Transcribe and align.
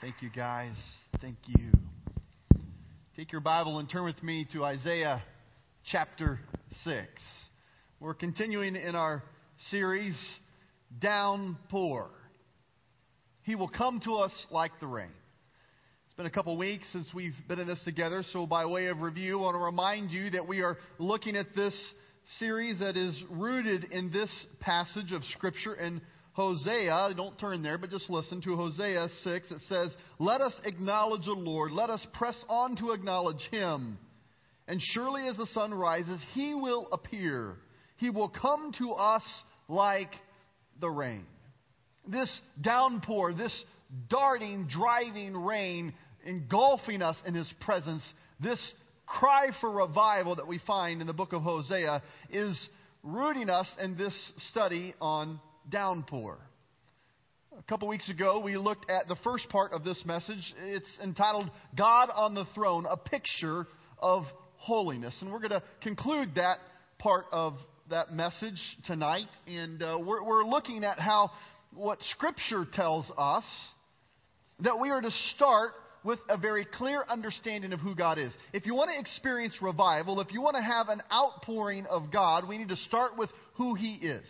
Thank 0.00 0.22
you, 0.22 0.30
guys. 0.34 0.72
Thank 1.20 1.36
you. 1.46 1.72
Take 3.16 3.32
your 3.32 3.42
Bible 3.42 3.80
and 3.80 3.90
turn 3.90 4.04
with 4.04 4.22
me 4.22 4.46
to 4.54 4.64
Isaiah 4.64 5.22
chapter 5.92 6.40
6. 6.84 7.06
We're 8.00 8.14
continuing 8.14 8.76
in 8.76 8.94
our 8.94 9.22
series, 9.70 10.14
Downpour. 11.02 12.08
He 13.42 13.54
will 13.54 13.68
come 13.68 14.00
to 14.06 14.14
us 14.14 14.32
like 14.50 14.72
the 14.80 14.86
rain. 14.86 15.12
It's 16.06 16.14
been 16.16 16.24
a 16.24 16.30
couple 16.30 16.56
weeks 16.56 16.86
since 16.94 17.12
we've 17.12 17.36
been 17.46 17.58
in 17.58 17.66
this 17.66 17.80
together, 17.84 18.24
so 18.32 18.46
by 18.46 18.64
way 18.64 18.86
of 18.86 19.02
review, 19.02 19.40
I 19.40 19.42
want 19.42 19.56
to 19.56 19.58
remind 19.58 20.12
you 20.12 20.30
that 20.30 20.48
we 20.48 20.62
are 20.62 20.78
looking 20.98 21.36
at 21.36 21.54
this 21.54 21.74
series 22.38 22.78
that 22.78 22.96
is 22.96 23.22
rooted 23.28 23.84
in 23.84 24.10
this 24.10 24.30
passage 24.60 25.12
of 25.12 25.22
Scripture 25.36 25.74
in 25.74 26.00
Hosea, 26.40 27.12
don't 27.14 27.38
turn 27.38 27.62
there, 27.62 27.76
but 27.76 27.90
just 27.90 28.08
listen 28.08 28.40
to 28.40 28.56
Hosea 28.56 29.08
6. 29.24 29.50
It 29.50 29.60
says, 29.68 29.90
Let 30.18 30.40
us 30.40 30.54
acknowledge 30.64 31.26
the 31.26 31.32
Lord. 31.32 31.70
Let 31.70 31.90
us 31.90 32.04
press 32.14 32.36
on 32.48 32.76
to 32.76 32.92
acknowledge 32.92 33.46
Him. 33.50 33.98
And 34.66 34.80
surely 34.80 35.28
as 35.28 35.36
the 35.36 35.48
sun 35.48 35.74
rises, 35.74 36.18
He 36.32 36.54
will 36.54 36.88
appear. 36.92 37.56
He 37.98 38.08
will 38.08 38.30
come 38.30 38.72
to 38.78 38.92
us 38.92 39.22
like 39.68 40.12
the 40.80 40.88
rain. 40.88 41.26
This 42.08 42.30
downpour, 42.58 43.34
this 43.34 43.52
darting, 44.08 44.66
driving 44.66 45.36
rain 45.36 45.92
engulfing 46.24 47.02
us 47.02 47.16
in 47.26 47.34
His 47.34 47.52
presence, 47.60 48.02
this 48.40 48.60
cry 49.04 49.48
for 49.60 49.70
revival 49.70 50.36
that 50.36 50.46
we 50.46 50.58
find 50.66 51.02
in 51.02 51.06
the 51.06 51.12
book 51.12 51.34
of 51.34 51.42
Hosea 51.42 52.02
is 52.30 52.58
rooting 53.02 53.50
us 53.50 53.68
in 53.78 53.98
this 53.98 54.14
study 54.50 54.94
on 55.02 55.38
downpour. 55.70 56.38
A 57.58 57.62
couple 57.64 57.88
weeks 57.88 58.08
ago, 58.08 58.40
we 58.40 58.56
looked 58.56 58.90
at 58.90 59.08
the 59.08 59.16
first 59.24 59.48
part 59.48 59.72
of 59.72 59.84
this 59.84 60.00
message. 60.04 60.54
It's 60.62 60.88
entitled 61.02 61.50
God 61.76 62.08
on 62.14 62.34
the 62.34 62.44
Throne, 62.54 62.86
a 62.88 62.96
picture 62.96 63.66
of 63.98 64.24
holiness. 64.56 65.14
And 65.20 65.32
we're 65.32 65.40
going 65.40 65.50
to 65.50 65.62
conclude 65.82 66.36
that 66.36 66.58
part 66.98 67.26
of 67.32 67.54
that 67.90 68.12
message 68.12 68.60
tonight. 68.86 69.28
And 69.46 69.82
uh, 69.82 69.98
we're, 70.00 70.22
we're 70.22 70.44
looking 70.44 70.84
at 70.84 70.98
how 70.98 71.30
what 71.74 71.98
Scripture 72.12 72.66
tells 72.72 73.10
us 73.16 73.44
that 74.60 74.78
we 74.78 74.90
are 74.90 75.00
to 75.00 75.10
start 75.34 75.72
with 76.02 76.18
a 76.28 76.36
very 76.36 76.64
clear 76.64 77.04
understanding 77.08 77.72
of 77.72 77.80
who 77.80 77.94
God 77.94 78.18
is. 78.18 78.32
If 78.52 78.64
you 78.64 78.74
want 78.74 78.90
to 78.94 78.98
experience 78.98 79.54
revival, 79.60 80.20
if 80.20 80.32
you 80.32 80.40
want 80.40 80.56
to 80.56 80.62
have 80.62 80.88
an 80.88 81.02
outpouring 81.12 81.86
of 81.86 82.10
God, 82.10 82.48
we 82.48 82.58
need 82.58 82.68
to 82.68 82.76
start 82.76 83.18
with 83.18 83.30
who 83.54 83.74
He 83.74 83.94
is. 83.94 84.24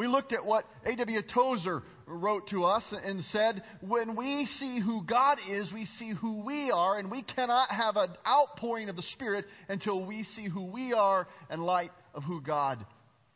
We 0.00 0.06
looked 0.06 0.32
at 0.32 0.46
what 0.46 0.64
A.W. 0.86 1.20
Tozer 1.34 1.82
wrote 2.06 2.48
to 2.48 2.64
us 2.64 2.82
and 3.04 3.22
said, 3.24 3.62
when 3.82 4.16
we 4.16 4.46
see 4.58 4.80
who 4.80 5.04
God 5.04 5.36
is, 5.46 5.70
we 5.74 5.86
see 5.98 6.14
who 6.14 6.40
we 6.40 6.70
are, 6.70 6.98
and 6.98 7.10
we 7.10 7.22
cannot 7.22 7.70
have 7.70 7.98
an 7.98 8.08
outpouring 8.26 8.88
of 8.88 8.96
the 8.96 9.02
Spirit 9.12 9.44
until 9.68 10.02
we 10.02 10.22
see 10.34 10.48
who 10.48 10.64
we 10.64 10.94
are 10.94 11.28
in 11.50 11.60
light 11.60 11.90
of 12.14 12.24
who 12.24 12.40
God 12.40 12.78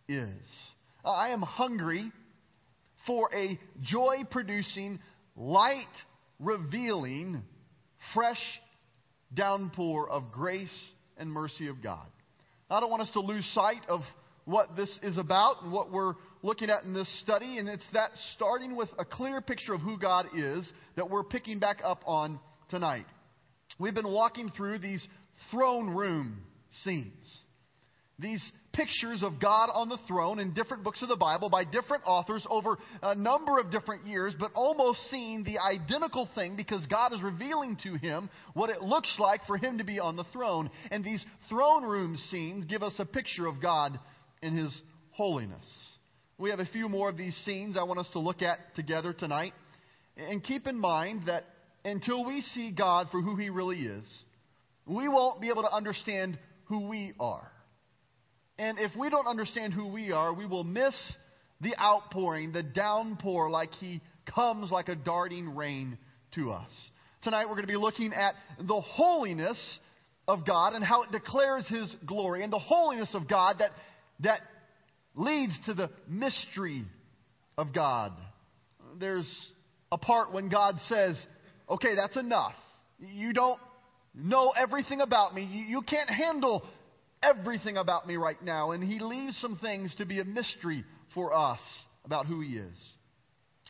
is. 0.08 0.30
Uh, 1.04 1.10
I 1.10 1.34
am 1.34 1.42
hungry 1.42 2.10
for 3.06 3.28
a 3.34 3.60
joy 3.82 4.22
producing, 4.30 5.00
light 5.36 5.84
revealing, 6.40 7.42
fresh 8.14 8.40
downpour 9.34 10.08
of 10.08 10.32
grace 10.32 10.74
and 11.18 11.30
mercy 11.30 11.68
of 11.68 11.82
God. 11.82 12.06
I 12.70 12.80
don't 12.80 12.88
want 12.88 13.02
us 13.02 13.10
to 13.12 13.20
lose 13.20 13.44
sight 13.52 13.82
of 13.86 14.00
what 14.44 14.76
this 14.76 14.90
is 15.02 15.18
about 15.18 15.62
and 15.62 15.72
what 15.72 15.90
we're 15.90 16.14
looking 16.42 16.70
at 16.70 16.84
in 16.84 16.92
this 16.92 17.08
study, 17.22 17.58
and 17.58 17.68
it's 17.68 17.86
that 17.92 18.10
starting 18.34 18.76
with 18.76 18.88
a 18.98 19.04
clear 19.04 19.40
picture 19.40 19.74
of 19.74 19.80
who 19.80 19.98
God 19.98 20.26
is 20.36 20.70
that 20.96 21.08
we're 21.08 21.24
picking 21.24 21.58
back 21.58 21.80
up 21.84 22.02
on 22.06 22.38
tonight. 22.68 23.06
We've 23.78 23.94
been 23.94 24.10
walking 24.10 24.50
through 24.56 24.78
these 24.78 25.06
throne 25.50 25.94
room 25.94 26.38
scenes. 26.82 27.12
These 28.18 28.42
pictures 28.72 29.24
of 29.24 29.40
God 29.40 29.70
on 29.72 29.88
the 29.88 29.98
throne 30.06 30.38
in 30.38 30.54
different 30.54 30.84
books 30.84 31.02
of 31.02 31.08
the 31.08 31.16
Bible 31.16 31.48
by 31.48 31.64
different 31.64 32.04
authors 32.06 32.46
over 32.48 32.78
a 33.02 33.14
number 33.14 33.58
of 33.58 33.72
different 33.72 34.06
years, 34.06 34.34
but 34.38 34.52
almost 34.54 35.00
seeing 35.10 35.42
the 35.42 35.58
identical 35.58 36.28
thing 36.34 36.54
because 36.54 36.86
God 36.86 37.12
is 37.12 37.22
revealing 37.22 37.76
to 37.82 37.94
him 37.94 38.30
what 38.52 38.70
it 38.70 38.82
looks 38.82 39.12
like 39.18 39.44
for 39.46 39.56
him 39.56 39.78
to 39.78 39.84
be 39.84 39.98
on 39.98 40.14
the 40.14 40.24
throne. 40.32 40.70
And 40.92 41.04
these 41.04 41.24
throne 41.48 41.82
room 41.82 42.16
scenes 42.30 42.66
give 42.66 42.84
us 42.84 42.94
a 42.98 43.04
picture 43.04 43.46
of 43.46 43.60
God 43.60 43.98
in 44.44 44.56
his 44.56 44.72
holiness. 45.10 45.64
We 46.36 46.50
have 46.50 46.60
a 46.60 46.66
few 46.66 46.88
more 46.88 47.08
of 47.08 47.16
these 47.16 47.34
scenes 47.44 47.76
I 47.76 47.84
want 47.84 48.00
us 48.00 48.08
to 48.12 48.18
look 48.18 48.42
at 48.42 48.58
together 48.74 49.12
tonight. 49.12 49.52
And 50.16 50.42
keep 50.42 50.66
in 50.66 50.78
mind 50.78 51.22
that 51.26 51.44
until 51.84 52.24
we 52.24 52.40
see 52.54 52.70
God 52.70 53.08
for 53.10 53.20
who 53.20 53.36
He 53.36 53.50
really 53.50 53.78
is, 53.78 54.04
we 54.86 55.08
won't 55.08 55.40
be 55.40 55.48
able 55.48 55.62
to 55.62 55.72
understand 55.72 56.38
who 56.66 56.88
we 56.88 57.14
are. 57.18 57.50
And 58.58 58.78
if 58.78 58.94
we 58.96 59.10
don't 59.10 59.26
understand 59.26 59.72
who 59.72 59.88
we 59.88 60.12
are, 60.12 60.32
we 60.32 60.46
will 60.46 60.64
miss 60.64 60.94
the 61.60 61.76
outpouring, 61.80 62.52
the 62.52 62.62
downpour, 62.62 63.50
like 63.50 63.72
He 63.74 64.00
comes 64.34 64.70
like 64.70 64.88
a 64.88 64.94
darting 64.94 65.54
rain 65.54 65.98
to 66.34 66.50
us. 66.50 66.70
Tonight 67.22 67.46
we're 67.46 67.54
going 67.54 67.62
to 67.62 67.72
be 67.72 67.76
looking 67.76 68.12
at 68.12 68.34
the 68.58 68.80
holiness 68.80 69.58
of 70.26 70.46
God 70.46 70.74
and 70.74 70.84
how 70.84 71.02
it 71.02 71.12
declares 71.12 71.66
His 71.68 71.94
glory, 72.06 72.42
and 72.42 72.52
the 72.52 72.58
holiness 72.58 73.10
of 73.14 73.28
God 73.28 73.56
that, 73.58 73.70
that 74.20 74.40
leads 75.14 75.58
to 75.66 75.74
the 75.74 75.90
mystery 76.08 76.84
of 77.56 77.72
God. 77.72 78.12
There's 78.98 79.28
a 79.92 79.98
part 79.98 80.32
when 80.32 80.48
God 80.48 80.76
says, 80.88 81.16
okay, 81.68 81.94
that's 81.94 82.16
enough. 82.16 82.54
You 82.98 83.32
don't 83.32 83.60
know 84.14 84.52
everything 84.56 85.00
about 85.00 85.34
me. 85.34 85.66
You, 85.68 85.82
can't 85.82 86.10
handle 86.10 86.64
everything 87.22 87.76
about 87.76 88.06
me 88.06 88.16
right 88.16 88.42
now. 88.42 88.72
And 88.72 88.82
He 88.82 88.98
leaves 88.98 89.36
some 89.40 89.58
things 89.58 89.94
to 89.98 90.06
be 90.06 90.20
a 90.20 90.24
mystery 90.24 90.84
for 91.14 91.32
us 91.32 91.60
about 92.04 92.26
who 92.26 92.40
He 92.40 92.56
is. 92.56 92.76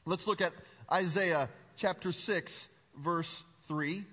Let's 0.06 0.26
look 0.26 0.40
at 0.40 0.52
Isaiah 0.92 1.48
chapter 1.78 2.12
6, 2.12 2.52
verse 3.02 3.28
3. 3.68 4.04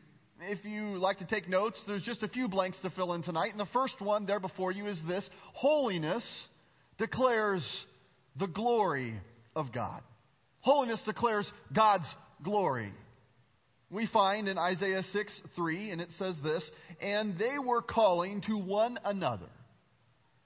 If 0.44 0.66
you 0.66 0.98
like 0.98 1.20
to 1.20 1.28
take 1.28 1.48
notes, 1.48 1.80
there's 1.86 2.02
just 2.02 2.24
a 2.24 2.28
few 2.28 2.48
blanks 2.48 2.78
to 2.82 2.90
fill 2.90 3.14
in 3.14 3.22
tonight. 3.22 3.52
And 3.52 3.60
the 3.60 3.68
first 3.68 4.02
one 4.02 4.26
there 4.26 4.40
before 4.40 4.72
you 4.72 4.88
is 4.88 4.98
this 5.08 5.28
Holiness 5.54 6.24
declares 6.98 7.64
the 8.40 8.48
glory 8.48 9.20
of 9.56 9.72
God. 9.72 10.02
Holiness 10.62 11.00
declares 11.06 11.52
God's 11.76 12.08
glory. 12.44 12.92
We 13.92 14.08
find 14.08 14.48
in 14.48 14.58
Isaiah 14.58 15.04
6 15.14 15.42
3, 15.56 15.92
and 15.92 16.02
it 16.02 16.10
says 16.18 16.36
this, 16.44 16.68
and 17.00 17.38
they 17.38 17.60
were 17.64 17.84
calling 17.84 18.42
to 18.48 18.58
one 18.58 18.98
another. 19.04 19.50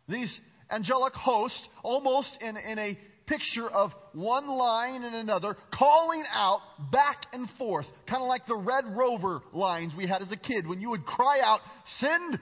These 0.10 0.34
angelic 0.70 1.14
hosts, 1.14 1.62
almost 1.84 2.32
in, 2.42 2.58
in 2.58 2.80
a 2.80 2.98
picture 3.28 3.68
of 3.68 3.92
one 4.14 4.48
line 4.48 5.04
and 5.04 5.16
another, 5.16 5.58
calling 5.74 6.24
out 6.32 6.60
back 6.92 7.26
and 7.34 7.48
forth, 7.58 7.86
kind 8.08 8.22
of 8.22 8.28
like 8.28 8.46
the 8.48 8.56
Red 8.56 8.86
Rover 8.88 9.42
lines 9.54 9.94
we 9.96 10.08
had 10.08 10.22
as 10.22 10.32
a 10.32 10.38
kid 10.38 10.68
when 10.68 10.82
you 10.82 10.90
would 10.92 11.06
cry 11.06 11.40
out, 11.44 11.60
send 12.00 12.40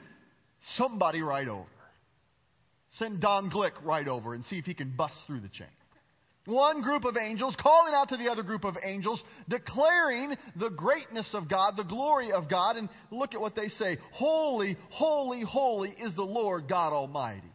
somebody 0.77 1.21
right 1.21 1.47
over. 1.47 1.65
Send 2.97 3.21
Don 3.21 3.49
Glick 3.49 3.71
right 3.83 4.07
over 4.07 4.33
and 4.33 4.45
see 4.45 4.57
if 4.57 4.65
he 4.65 4.73
can 4.73 4.93
bust 4.95 5.15
through 5.25 5.39
the 5.39 5.49
chain. 5.49 5.67
One 6.45 6.81
group 6.81 7.05
of 7.05 7.15
angels 7.15 7.55
calling 7.57 7.93
out 7.95 8.09
to 8.09 8.17
the 8.17 8.29
other 8.29 8.43
group 8.43 8.65
of 8.65 8.75
angels, 8.83 9.21
declaring 9.47 10.35
the 10.57 10.69
greatness 10.69 11.29
of 11.33 11.49
God, 11.49 11.77
the 11.77 11.83
glory 11.83 12.33
of 12.33 12.49
God, 12.49 12.75
and 12.75 12.89
look 13.11 13.33
at 13.33 13.39
what 13.39 13.55
they 13.55 13.69
say. 13.69 13.97
Holy, 14.11 14.77
holy, 14.89 15.41
holy 15.41 15.91
is 15.91 16.13
the 16.15 16.23
Lord 16.23 16.67
God 16.67 16.91
Almighty. 16.91 17.51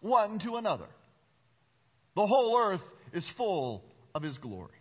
One 0.00 0.38
to 0.40 0.56
another. 0.56 0.86
The 2.20 2.26
whole 2.26 2.54
earth 2.58 2.82
is 3.14 3.24
full 3.38 3.82
of 4.14 4.22
His 4.22 4.36
glory. 4.36 4.76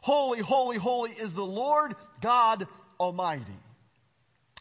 Holy, 0.00 0.40
holy, 0.40 0.78
holy 0.78 1.10
is 1.10 1.30
the 1.34 1.42
Lord 1.42 1.94
God 2.22 2.66
Almighty. 2.98 3.44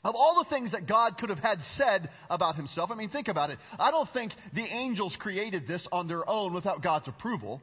Of 0.03 0.15
all 0.15 0.43
the 0.43 0.49
things 0.49 0.73
that 0.73 0.85
God 0.85 1.17
could 1.17 1.29
have 1.29 1.39
had 1.39 1.59
said 1.77 2.09
about 2.29 2.55
himself, 2.55 2.91
I 2.91 2.95
mean, 2.95 3.09
think 3.09 3.29
about 3.29 3.51
it. 3.51 3.59
I 3.79 3.89
don't 3.91 4.09
think 4.11 4.33
the 4.53 4.65
angels 4.65 5.15
created 5.17 5.65
this 5.65 5.87
on 5.93 6.09
their 6.09 6.29
own 6.29 6.53
without 6.53 6.83
God's 6.83 7.07
approval. 7.07 7.61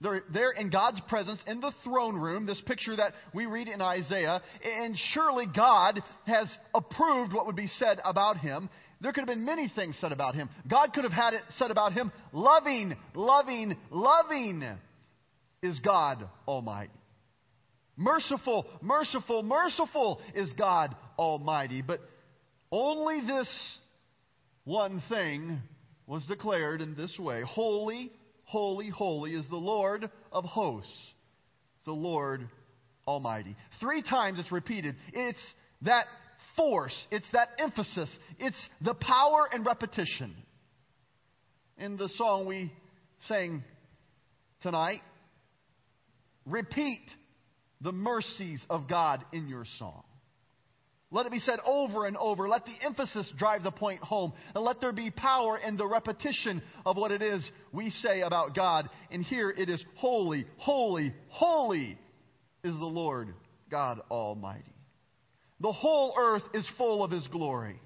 They're, 0.00 0.24
they're 0.34 0.50
in 0.50 0.70
God's 0.70 1.00
presence 1.08 1.38
in 1.46 1.60
the 1.60 1.72
throne 1.84 2.16
room, 2.16 2.44
this 2.44 2.60
picture 2.66 2.96
that 2.96 3.12
we 3.32 3.46
read 3.46 3.68
in 3.68 3.80
Isaiah, 3.80 4.42
and 4.64 4.96
surely 5.12 5.46
God 5.46 6.00
has 6.26 6.48
approved 6.74 7.32
what 7.32 7.46
would 7.46 7.54
be 7.54 7.68
said 7.78 8.00
about 8.04 8.38
him. 8.38 8.68
There 9.02 9.12
could 9.12 9.22
have 9.22 9.28
been 9.28 9.44
many 9.44 9.70
things 9.74 9.98
said 10.00 10.12
about 10.12 10.36
him. 10.36 10.48
God 10.70 10.92
could 10.94 11.02
have 11.02 11.12
had 11.12 11.34
it 11.34 11.42
said 11.58 11.72
about 11.72 11.92
him 11.92 12.12
loving, 12.32 12.96
loving, 13.14 13.76
loving 13.90 14.62
is 15.60 15.78
God 15.80 16.28
Almighty. 16.46 16.92
Merciful, 17.96 18.64
merciful, 18.80 19.42
merciful 19.42 20.20
is 20.34 20.52
God 20.52 20.94
Almighty. 21.18 21.82
But 21.82 22.00
only 22.70 23.20
this 23.26 23.48
one 24.64 25.02
thing 25.08 25.58
was 26.06 26.24
declared 26.26 26.80
in 26.80 26.94
this 26.94 27.18
way 27.18 27.42
Holy, 27.42 28.12
holy, 28.44 28.88
holy 28.88 29.32
is 29.34 29.46
the 29.48 29.56
Lord 29.56 30.08
of 30.30 30.44
hosts, 30.44 30.90
the 31.84 31.92
Lord 31.92 32.48
Almighty. 33.06 33.56
Three 33.80 34.02
times 34.02 34.38
it's 34.38 34.52
repeated. 34.52 34.94
It's 35.12 35.42
that 35.82 36.06
force, 36.56 36.94
it's 37.10 37.26
that 37.32 37.50
emphasis, 37.58 38.08
it's 38.38 38.56
the 38.80 38.94
power 38.94 39.48
and 39.52 39.64
repetition. 39.64 40.34
In 41.78 41.96
the 41.96 42.08
song 42.16 42.46
we 42.46 42.72
sang 43.28 43.64
tonight, 44.60 45.00
repeat 46.46 47.02
the 47.80 47.92
mercies 47.92 48.64
of 48.70 48.88
God 48.88 49.24
in 49.32 49.48
your 49.48 49.64
song. 49.78 50.04
Let 51.12 51.26
it 51.26 51.32
be 51.32 51.40
said 51.40 51.58
over 51.66 52.06
and 52.06 52.16
over. 52.16 52.48
Let 52.48 52.64
the 52.64 52.74
emphasis 52.82 53.30
drive 53.36 53.62
the 53.62 53.70
point 53.70 54.00
home. 54.00 54.32
And 54.54 54.64
let 54.64 54.80
there 54.80 54.92
be 54.92 55.10
power 55.10 55.58
in 55.58 55.76
the 55.76 55.86
repetition 55.86 56.62
of 56.86 56.96
what 56.96 57.12
it 57.12 57.20
is 57.20 57.48
we 57.70 57.90
say 57.90 58.22
about 58.22 58.54
God. 58.54 58.88
And 59.10 59.22
here 59.22 59.50
it 59.50 59.68
is 59.68 59.84
holy, 59.96 60.46
holy, 60.56 61.12
holy 61.28 61.98
is 62.64 62.74
the 62.74 62.86
Lord 62.86 63.34
God 63.70 64.00
Almighty. 64.10 64.64
The 65.62 65.72
whole 65.72 66.14
earth 66.18 66.42
is 66.54 66.66
full 66.76 67.04
of 67.04 67.10
His 67.10 67.26
glory. 67.28 67.80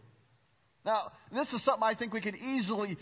Now, 0.85 1.13
this 1.33 1.53
is 1.53 1.65
something 1.65 1.83
I 1.83 1.95
think 1.95 2.13
we 2.13 2.21
could 2.21 2.37
easily 2.37 2.97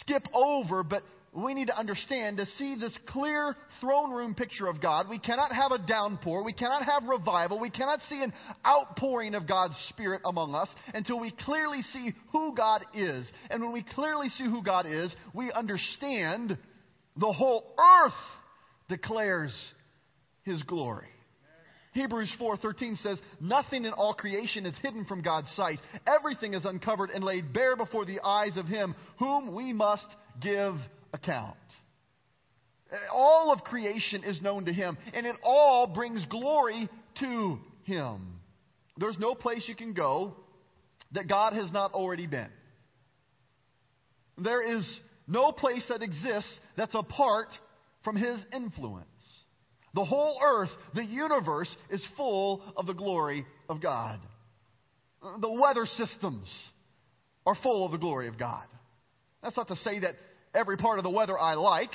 skip 0.00 0.22
over, 0.32 0.82
but 0.82 1.02
we 1.32 1.52
need 1.52 1.66
to 1.66 1.76
understand 1.76 2.36
to 2.36 2.46
see 2.58 2.76
this 2.76 2.96
clear 3.06 3.56
throne 3.80 4.12
room 4.12 4.34
picture 4.34 4.68
of 4.68 4.80
God, 4.80 5.08
we 5.08 5.18
cannot 5.18 5.52
have 5.52 5.72
a 5.72 5.78
downpour, 5.78 6.44
we 6.44 6.52
cannot 6.52 6.84
have 6.84 7.08
revival, 7.08 7.58
we 7.58 7.70
cannot 7.70 8.00
see 8.02 8.22
an 8.22 8.32
outpouring 8.64 9.34
of 9.34 9.48
God's 9.48 9.74
Spirit 9.88 10.22
among 10.24 10.54
us 10.54 10.68
until 10.92 11.18
we 11.18 11.32
clearly 11.44 11.82
see 11.82 12.14
who 12.30 12.54
God 12.54 12.82
is. 12.94 13.26
And 13.50 13.62
when 13.62 13.72
we 13.72 13.82
clearly 13.82 14.28
see 14.28 14.44
who 14.44 14.62
God 14.62 14.86
is, 14.86 15.14
we 15.32 15.50
understand 15.50 16.56
the 17.16 17.32
whole 17.32 17.74
earth 17.78 18.12
declares 18.88 19.52
His 20.44 20.62
glory. 20.62 21.08
Hebrews 21.94 22.30
4:13 22.38 22.96
says, 22.96 23.20
"Nothing 23.40 23.84
in 23.84 23.92
all 23.92 24.14
creation 24.14 24.66
is 24.66 24.76
hidden 24.78 25.04
from 25.04 25.22
God's 25.22 25.50
sight. 25.52 25.80
Everything 26.06 26.52
is 26.52 26.64
uncovered 26.64 27.10
and 27.10 27.24
laid 27.24 27.52
bare 27.52 27.76
before 27.76 28.04
the 28.04 28.20
eyes 28.20 28.56
of 28.56 28.66
him 28.66 28.94
whom 29.18 29.54
we 29.54 29.72
must 29.72 30.06
give 30.40 30.76
account." 31.12 31.56
All 33.12 33.52
of 33.52 33.64
creation 33.64 34.24
is 34.24 34.42
known 34.42 34.66
to 34.66 34.72
him, 34.72 34.98
and 35.12 35.24
it 35.24 35.36
all 35.42 35.86
brings 35.86 36.24
glory 36.26 36.88
to 37.20 37.60
him. 37.84 38.40
There's 38.96 39.18
no 39.18 39.34
place 39.34 39.66
you 39.68 39.74
can 39.76 39.92
go 39.94 40.36
that 41.12 41.28
God 41.28 41.52
has 41.52 41.72
not 41.72 41.92
already 41.92 42.26
been. 42.26 42.52
There 44.36 44.62
is 44.62 45.00
no 45.28 45.52
place 45.52 45.84
that 45.88 46.02
exists 46.02 46.60
that's 46.76 46.94
apart 46.94 47.48
from 48.02 48.16
his 48.16 48.44
influence. 48.52 49.06
The 49.94 50.04
whole 50.04 50.38
earth, 50.42 50.70
the 50.94 51.04
universe, 51.04 51.68
is 51.88 52.04
full 52.16 52.62
of 52.76 52.86
the 52.86 52.94
glory 52.94 53.46
of 53.68 53.80
God. 53.80 54.18
The 55.40 55.50
weather 55.50 55.86
systems 55.86 56.48
are 57.46 57.54
full 57.54 57.86
of 57.86 57.92
the 57.92 57.98
glory 57.98 58.28
of 58.28 58.38
God. 58.38 58.64
That's 59.42 59.56
not 59.56 59.68
to 59.68 59.76
say 59.76 60.00
that 60.00 60.16
every 60.54 60.76
part 60.76 60.98
of 60.98 61.04
the 61.04 61.10
weather 61.10 61.38
I 61.38 61.54
like. 61.54 61.90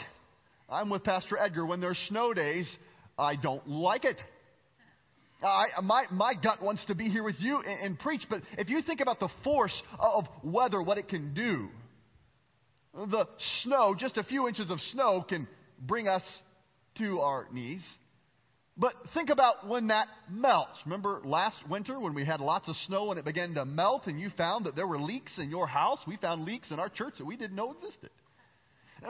I'm 0.70 0.90
with 0.90 1.04
Pastor 1.04 1.38
Edgar. 1.38 1.66
When 1.66 1.82
there's 1.82 1.98
snow 2.08 2.34
days, 2.34 2.68
I 3.18 3.36
don't 3.36 3.68
like 3.68 4.06
it. 4.06 4.18
I, 5.42 5.68
my, 5.82 6.04
my 6.12 6.34
gut 6.34 6.62
wants 6.62 6.84
to 6.86 6.96
be 6.96 7.10
here 7.10 7.24
with 7.24 7.38
you 7.40 7.60
and, 7.60 7.80
and 7.82 8.00
preach, 8.00 8.24
but 8.30 8.42
if 8.58 8.70
you 8.70 8.82
think 8.82 9.00
about 9.00 9.20
the 9.20 9.30
force 9.44 9.74
of 9.98 10.26
weather, 10.44 10.82
what 10.82 10.98
it 10.98 11.08
can 11.08 11.34
do, 11.34 11.70
the 12.94 13.26
snow, 13.64 13.96
just 13.98 14.18
a 14.18 14.24
few 14.24 14.48
inches 14.48 14.70
of 14.70 14.80
snow, 14.92 15.26
can 15.28 15.48
bring 15.82 16.10
us 16.10 16.24
to 17.00 17.20
our 17.22 17.48
knees. 17.52 17.82
But 18.78 18.94
think 19.14 19.30
about 19.30 19.68
when 19.68 19.88
that 19.88 20.08
melts. 20.30 20.80
Remember 20.86 21.20
last 21.26 21.58
winter 21.70 22.00
when 22.00 22.14
we 22.14 22.24
had 22.24 22.40
lots 22.40 22.70
of 22.70 22.78
snow 22.88 23.12
and 23.12 23.20
it 23.20 23.26
began 23.26 23.54
to 23.56 23.66
melt 23.66 24.08
and 24.08 24.20
you 24.20 24.30
found 24.38 24.66
that 24.66 24.76
there 24.78 24.88
were 24.88 25.00
leaks 25.00 25.38
in 25.38 25.50
your 25.50 25.68
house? 25.68 26.00
We 26.08 26.16
found 26.16 26.46
leaks 26.46 26.72
in 26.72 26.80
our 26.80 26.88
church 26.88 27.16
that 27.18 27.26
we 27.26 27.36
didn't 27.36 27.58
know 27.58 27.74
existed. 27.74 28.10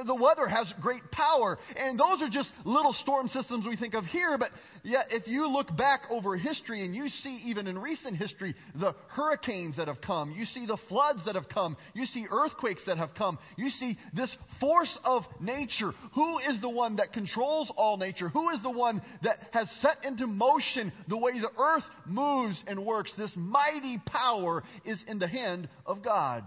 The 0.06 0.15
weather 0.15 0.47
has 0.47 0.71
great 0.81 1.09
power, 1.12 1.57
and 1.75 2.00
those 2.00 2.21
are 2.21 2.30
just 2.30 2.50
little 2.63 2.94
storm 2.94 3.27
systems 3.27 3.65
we 3.68 3.75
think 3.75 3.95
of 3.95 4.06
here. 4.06 4.38
But 4.38 4.51
yet, 4.83 5.07
if 5.09 5.27
you 5.27 5.47
look 5.47 5.75
back 5.75 6.01
over 6.12 6.36
history 6.38 6.86
and 6.86 6.95
you 6.95 7.09
see, 7.09 7.41
even 7.45 7.65
in 7.65 7.77
recent 7.77 8.15
history, 8.15 8.56
the 8.75 8.94
hurricanes 9.07 9.77
that 9.77 9.88
have 9.88 10.01
come, 10.01 10.31
you 10.31 10.45
see 10.45 10.65
the 10.65 10.77
floods 10.88 11.21
that 11.25 11.36
have 11.36 11.50
come, 11.50 11.75
you 11.94 12.06
see 12.06 12.25
earthquakes 12.30 12.81
that 12.86 12.97
have 12.97 13.15
come, 13.15 13.39
you 13.57 13.69
see 13.69 13.97
this 14.13 14.36
force 14.59 14.95
of 15.03 15.24
nature. 15.39 15.91
Who 16.13 16.38
is 16.39 16.62
the 16.62 16.69
one 16.69 16.97
that 16.97 17.12
controls 17.12 17.71
all 17.75 17.97
nature? 17.97 18.30
Who 18.30 18.50
is 18.50 18.62
the 18.62 18.69
one 18.69 19.01
that 19.24 19.39
has 19.51 19.68
set 19.81 20.06
into 20.06 20.27
motion 20.27 20.94
the 21.07 21.18
way 21.18 21.33
the 21.39 21.51
earth 21.57 21.83
moves 22.06 22.62
and 22.68 22.86
works? 22.86 23.12
This 23.18 23.33
mighty 23.36 23.97
power 24.06 24.63
is 24.86 25.00
in 25.07 25.18
the 25.18 25.27
hand 25.27 25.68
of 25.86 26.03
God. 26.03 26.44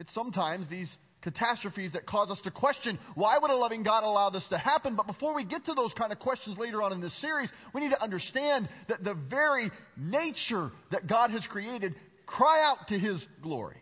It's 0.00 0.12
sometimes 0.12 0.68
these 0.68 0.90
catastrophes 1.24 1.92
that 1.94 2.06
cause 2.06 2.30
us 2.30 2.38
to 2.44 2.50
question 2.50 2.98
why 3.16 3.38
would 3.38 3.50
a 3.50 3.56
loving 3.56 3.82
God 3.82 4.04
allow 4.04 4.30
this 4.30 4.44
to 4.50 4.58
happen? 4.58 4.94
But 4.94 5.08
before 5.08 5.34
we 5.34 5.44
get 5.44 5.64
to 5.64 5.74
those 5.74 5.92
kind 5.94 6.12
of 6.12 6.20
questions 6.20 6.56
later 6.58 6.82
on 6.82 6.92
in 6.92 7.00
this 7.00 7.18
series, 7.20 7.50
we 7.74 7.80
need 7.80 7.90
to 7.90 8.02
understand 8.02 8.68
that 8.88 9.02
the 9.02 9.14
very 9.14 9.70
nature 9.96 10.70
that 10.92 11.08
God 11.08 11.30
has 11.30 11.44
created 11.48 11.96
cry 12.26 12.62
out 12.62 12.88
to 12.88 12.98
his 12.98 13.24
glory. 13.42 13.78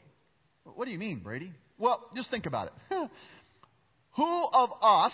What 0.65 0.87
do 0.87 0.93
you 0.93 0.99
mean, 0.99 1.19
Brady? 1.19 1.53
Well, 1.77 2.09
just 2.17 2.31
think 2.31 2.47
about 2.47 2.69
it. 2.69 2.73
Who 4.17 4.47
of 4.53 4.71
us 4.81 5.13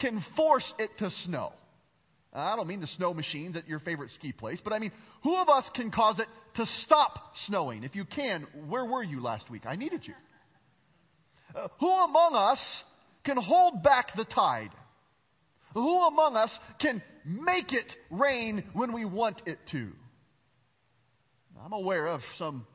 can 0.00 0.24
force 0.36 0.70
it 0.78 0.90
to 0.98 1.10
snow? 1.24 1.52
I 2.32 2.54
don't 2.54 2.68
mean 2.68 2.80
the 2.80 2.86
snow 2.86 3.12
machines 3.12 3.56
at 3.56 3.68
your 3.68 3.80
favorite 3.80 4.10
ski 4.12 4.32
place, 4.32 4.58
but 4.62 4.72
I 4.72 4.78
mean, 4.78 4.92
who 5.24 5.36
of 5.36 5.48
us 5.48 5.64
can 5.74 5.90
cause 5.90 6.20
it 6.20 6.28
to 6.56 6.66
stop 6.84 7.32
snowing? 7.46 7.82
If 7.82 7.96
you 7.96 8.04
can, 8.04 8.46
where 8.68 8.84
were 8.84 9.02
you 9.02 9.20
last 9.20 9.50
week? 9.50 9.62
I 9.66 9.74
needed 9.74 10.06
you. 10.06 10.14
Who 11.80 11.90
among 11.90 12.34
us 12.34 12.60
can 13.24 13.36
hold 13.36 13.82
back 13.82 14.14
the 14.16 14.24
tide? 14.24 14.70
Who 15.74 16.06
among 16.06 16.36
us 16.36 16.56
can 16.80 17.02
make 17.24 17.72
it 17.72 17.86
rain 18.10 18.64
when 18.72 18.92
we 18.92 19.04
want 19.04 19.42
it 19.46 19.58
to? 19.72 19.90
I'm 21.62 21.72
aware 21.72 22.06
of 22.06 22.20
some 22.38 22.66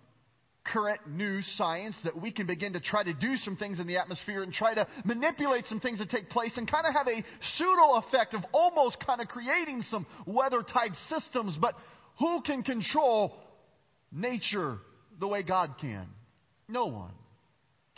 current 0.65 0.99
new 1.07 1.41
science 1.57 1.95
that 2.03 2.19
we 2.19 2.31
can 2.31 2.47
begin 2.47 2.73
to 2.73 2.79
try 2.79 3.03
to 3.03 3.13
do 3.13 3.35
some 3.37 3.55
things 3.55 3.79
in 3.79 3.87
the 3.87 3.97
atmosphere 3.97 4.43
and 4.43 4.51
try 4.51 4.73
to 4.73 4.87
manipulate 5.03 5.65
some 5.67 5.79
things 5.79 5.99
that 5.99 6.09
take 6.09 6.29
place 6.29 6.57
and 6.57 6.69
kind 6.69 6.85
of 6.87 6.93
have 6.93 7.07
a 7.07 7.23
pseudo 7.55 7.95
effect 7.95 8.33
of 8.33 8.41
almost 8.51 8.97
kind 9.05 9.21
of 9.21 9.27
creating 9.27 9.83
some 9.89 10.05
weather 10.25 10.63
type 10.63 10.91
systems. 11.09 11.57
But 11.59 11.75
who 12.19 12.41
can 12.41 12.63
control 12.63 13.35
nature 14.11 14.77
the 15.19 15.27
way 15.27 15.43
God 15.43 15.75
can? 15.79 16.07
No 16.67 16.87
one. 16.87 17.13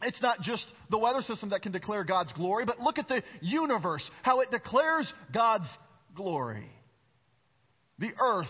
It's 0.03 0.21
not 0.21 0.41
just 0.41 0.65
the 0.91 0.97
weather 0.97 1.21
system 1.21 1.49
that 1.49 1.63
can 1.63 1.71
declare 1.71 2.03
God's 2.03 2.31
glory, 2.33 2.65
but 2.65 2.79
look 2.79 2.99
at 2.99 3.07
the 3.07 3.23
universe, 3.41 4.07
how 4.21 4.41
it 4.41 4.51
declares 4.51 5.11
God's 5.33 5.67
glory. 6.15 6.69
The 7.99 8.11
earth 8.21 8.45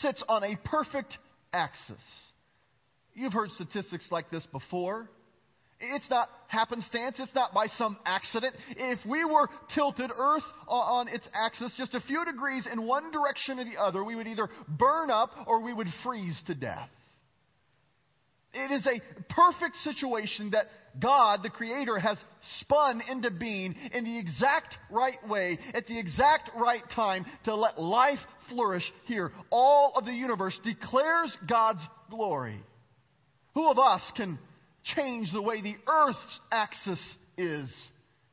sits 0.00 0.22
on 0.28 0.42
a 0.42 0.56
perfect 0.64 1.16
axis. 1.52 2.00
You've 3.14 3.32
heard 3.32 3.50
statistics 3.52 4.06
like 4.10 4.30
this 4.30 4.44
before. 4.50 5.08
It's 5.78 6.08
not 6.08 6.28
happenstance. 6.46 7.16
It's 7.18 7.34
not 7.34 7.52
by 7.52 7.66
some 7.66 7.96
accident. 8.06 8.54
If 8.70 9.00
we 9.04 9.24
were 9.24 9.48
tilted 9.74 10.10
Earth 10.16 10.44
on 10.68 11.08
its 11.08 11.26
axis 11.34 11.74
just 11.76 11.94
a 11.94 12.00
few 12.00 12.24
degrees 12.24 12.66
in 12.72 12.86
one 12.86 13.10
direction 13.10 13.58
or 13.58 13.64
the 13.64 13.80
other, 13.80 14.04
we 14.04 14.14
would 14.14 14.28
either 14.28 14.48
burn 14.68 15.10
up 15.10 15.30
or 15.46 15.60
we 15.60 15.74
would 15.74 15.88
freeze 16.04 16.40
to 16.46 16.54
death. 16.54 16.88
It 18.54 18.70
is 18.70 18.86
a 18.86 19.00
perfect 19.32 19.76
situation 19.82 20.50
that 20.50 20.66
God, 21.00 21.42
the 21.42 21.50
Creator, 21.50 21.98
has 21.98 22.18
spun 22.60 23.02
into 23.08 23.30
being 23.30 23.74
in 23.92 24.04
the 24.04 24.18
exact 24.18 24.76
right 24.90 25.26
way, 25.26 25.58
at 25.72 25.86
the 25.86 25.98
exact 25.98 26.50
right 26.54 26.82
time 26.94 27.24
to 27.44 27.54
let 27.54 27.80
life 27.80 28.18
flourish 28.50 28.84
here. 29.06 29.32
All 29.50 29.92
of 29.96 30.04
the 30.04 30.12
universe 30.12 30.58
declares 30.64 31.34
God's 31.48 31.80
glory. 32.10 32.60
Who 33.54 33.70
of 33.70 33.78
us 33.78 34.02
can 34.16 34.38
change 34.84 35.32
the 35.32 35.42
way 35.42 35.62
the 35.62 35.76
Earth's 35.86 36.40
axis 36.50 37.00
is 37.38 37.72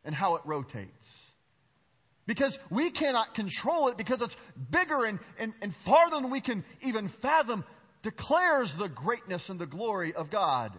and 0.04 0.14
how 0.14 0.36
it 0.36 0.42
rotates? 0.46 0.92
Because 2.28 2.56
we 2.70 2.92
cannot 2.92 3.34
control 3.34 3.88
it 3.88 3.98
because 3.98 4.22
it's 4.22 4.36
bigger 4.70 5.06
and, 5.06 5.18
and, 5.40 5.54
and 5.62 5.74
farther 5.86 6.22
than 6.22 6.30
we 6.30 6.42
can 6.42 6.64
even 6.82 7.12
fathom 7.22 7.64
declares 8.04 8.72
the 8.80 8.90
greatness 8.90 9.44
and 9.50 9.60
the 9.60 9.66
glory 9.66 10.14
of 10.14 10.32
God. 10.32 10.72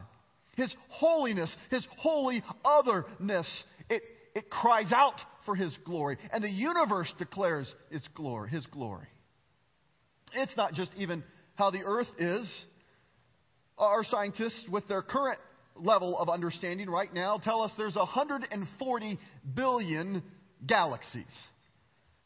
His 0.56 0.74
holiness, 0.88 1.54
His 1.70 1.86
holy 1.98 2.42
otherness. 2.64 3.46
It, 3.88 4.02
it 4.34 4.50
cries 4.50 4.92
out 4.92 5.20
for 5.44 5.54
His 5.54 5.76
glory. 5.84 6.16
And 6.32 6.42
the 6.42 6.50
universe 6.50 7.12
declares 7.18 7.72
its 7.90 8.06
glory, 8.14 8.50
His 8.50 8.66
glory. 8.66 9.06
It's 10.32 10.56
not 10.56 10.74
just 10.74 10.90
even 10.96 11.24
how 11.54 11.70
the 11.70 11.82
earth 11.84 12.08
is. 12.18 12.46
Our 13.78 14.04
scientists, 14.04 14.64
with 14.70 14.86
their 14.88 15.02
current 15.02 15.38
level 15.76 16.18
of 16.18 16.28
understanding 16.28 16.90
right 16.90 17.12
now, 17.12 17.38
tell 17.38 17.62
us 17.62 17.72
there's 17.78 17.94
140 17.94 19.18
billion 19.54 20.22
galaxies. 20.66 21.24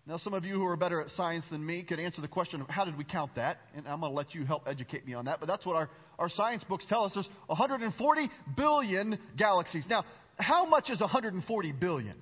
Now, 0.06 0.18
some 0.18 0.34
of 0.34 0.44
you 0.44 0.54
who 0.56 0.66
are 0.66 0.76
better 0.76 1.00
at 1.00 1.08
science 1.16 1.46
than 1.50 1.64
me 1.64 1.82
could 1.82 1.98
answer 1.98 2.20
the 2.20 2.28
question 2.28 2.60
of 2.60 2.68
how 2.68 2.84
did 2.84 2.98
we 2.98 3.04
count 3.04 3.34
that? 3.36 3.58
And 3.74 3.88
I'm 3.88 4.00
going 4.00 4.12
to 4.12 4.16
let 4.16 4.34
you 4.34 4.44
help 4.44 4.68
educate 4.68 5.06
me 5.06 5.14
on 5.14 5.24
that. 5.24 5.40
But 5.40 5.46
that's 5.46 5.64
what 5.64 5.76
our, 5.76 5.88
our 6.18 6.28
science 6.28 6.62
books 6.64 6.84
tell 6.90 7.04
us. 7.04 7.12
There's 7.14 7.28
140 7.46 8.30
billion 8.54 9.18
galaxies. 9.38 9.86
Now, 9.88 10.04
how 10.38 10.66
much 10.66 10.90
is 10.90 11.00
140 11.00 11.72
billion? 11.72 12.16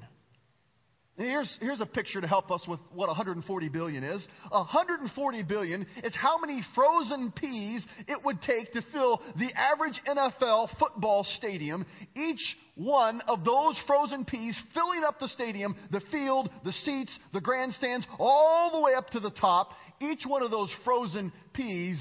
Here's, 1.19 1.59
here's 1.61 1.81
a 1.81 1.87
picture 1.87 2.23
to 2.23 2.27
help 2.27 2.51
us 2.51 2.63
with 2.67 2.81
what 2.91 3.09
140 3.09 3.69
billion 3.69 4.03
is. 4.03 4.27
140 4.49 5.43
billion 5.43 5.87
is 6.03 6.15
how 6.15 6.39
many 6.39 6.63
frozen 6.75 7.31
peas 7.33 7.85
it 8.09 8.25
would 8.25 8.41
take 8.41 8.73
to 8.73 8.83
fill 8.93 9.21
the 9.37 9.53
average 9.55 10.01
NFL 10.09 10.71
football 10.79 11.25
stadium. 11.37 11.85
Each 12.17 12.57
one 12.77 13.21
of 13.29 13.45
those 13.45 13.77
frozen 13.87 14.25
peas 14.25 14.59
filling 14.73 15.05
up 15.05 15.19
the 15.19 15.29
stadium, 15.29 15.77
the 15.91 16.01
field, 16.11 16.49
the 16.65 16.73
seats, 16.85 17.17
the 17.35 17.43
grandstands, 17.43 18.07
all 18.19 18.71
the 18.73 18.81
way 18.81 18.95
up 18.95 19.11
to 19.11 19.21
the 19.21 19.31
top. 19.31 19.73
Each 20.01 20.25
one 20.27 20.43
of 20.43 20.51
those 20.51 20.71
frozen 20.83 21.31
peas 21.53 21.99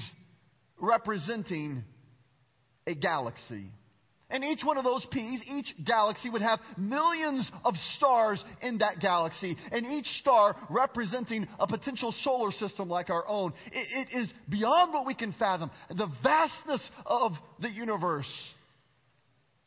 representing 0.80 1.84
a 2.86 2.94
galaxy. 2.94 3.66
And 4.32 4.42
each 4.42 4.64
one 4.64 4.78
of 4.78 4.84
those 4.84 5.06
peas, 5.10 5.42
each 5.46 5.74
galaxy 5.84 6.30
would 6.30 6.40
have 6.40 6.58
millions 6.78 7.48
of 7.66 7.74
stars 7.96 8.42
in 8.62 8.78
that 8.78 8.98
galaxy, 8.98 9.58
and 9.70 9.84
each 9.84 10.06
star 10.20 10.56
representing 10.70 11.46
a 11.60 11.66
potential 11.66 12.14
solar 12.22 12.50
system 12.50 12.88
like 12.88 13.10
our 13.10 13.28
own. 13.28 13.52
it, 13.70 14.08
it 14.10 14.18
is 14.18 14.32
beyond 14.48 14.94
what 14.94 15.06
we 15.06 15.14
can 15.14 15.34
fathom. 15.34 15.70
The 15.90 16.08
vastness 16.22 16.80
of 17.04 17.32
the 17.60 17.68
universe 17.68 18.26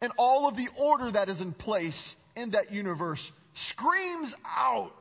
and 0.02 0.12
all 0.18 0.48
of 0.48 0.56
the 0.56 0.68
order 0.80 1.12
that 1.12 1.30
is 1.30 1.40
in 1.42 1.54
place 1.54 2.16
in 2.36 2.52
that 2.52 2.72
universe 2.72 3.22
screams 3.70 4.34
out 4.46 4.98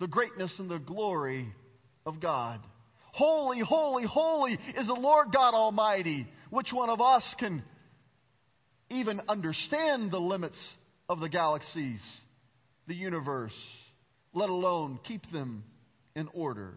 the 0.00 0.08
greatness 0.08 0.52
and 0.58 0.68
the 0.68 0.80
glory 0.80 1.48
of 2.04 2.20
God. 2.20 2.60
Holy, 3.12 3.60
holy, 3.60 4.04
holy 4.04 4.58
is 4.76 4.88
the 4.88 4.94
Lord 4.94 5.28
God 5.32 5.54
Almighty. 5.54 6.26
Which 6.50 6.72
one 6.72 6.90
of 6.90 7.00
us 7.00 7.22
can 7.38 7.62
even 8.90 9.20
understand 9.28 10.10
the 10.10 10.20
limits 10.20 10.58
of 11.08 11.20
the 11.20 11.28
galaxies, 11.28 12.00
the 12.86 12.94
universe, 12.94 13.52
let 14.32 14.50
alone 14.50 14.98
keep 15.04 15.22
them 15.32 15.64
in 16.14 16.28
order. 16.34 16.74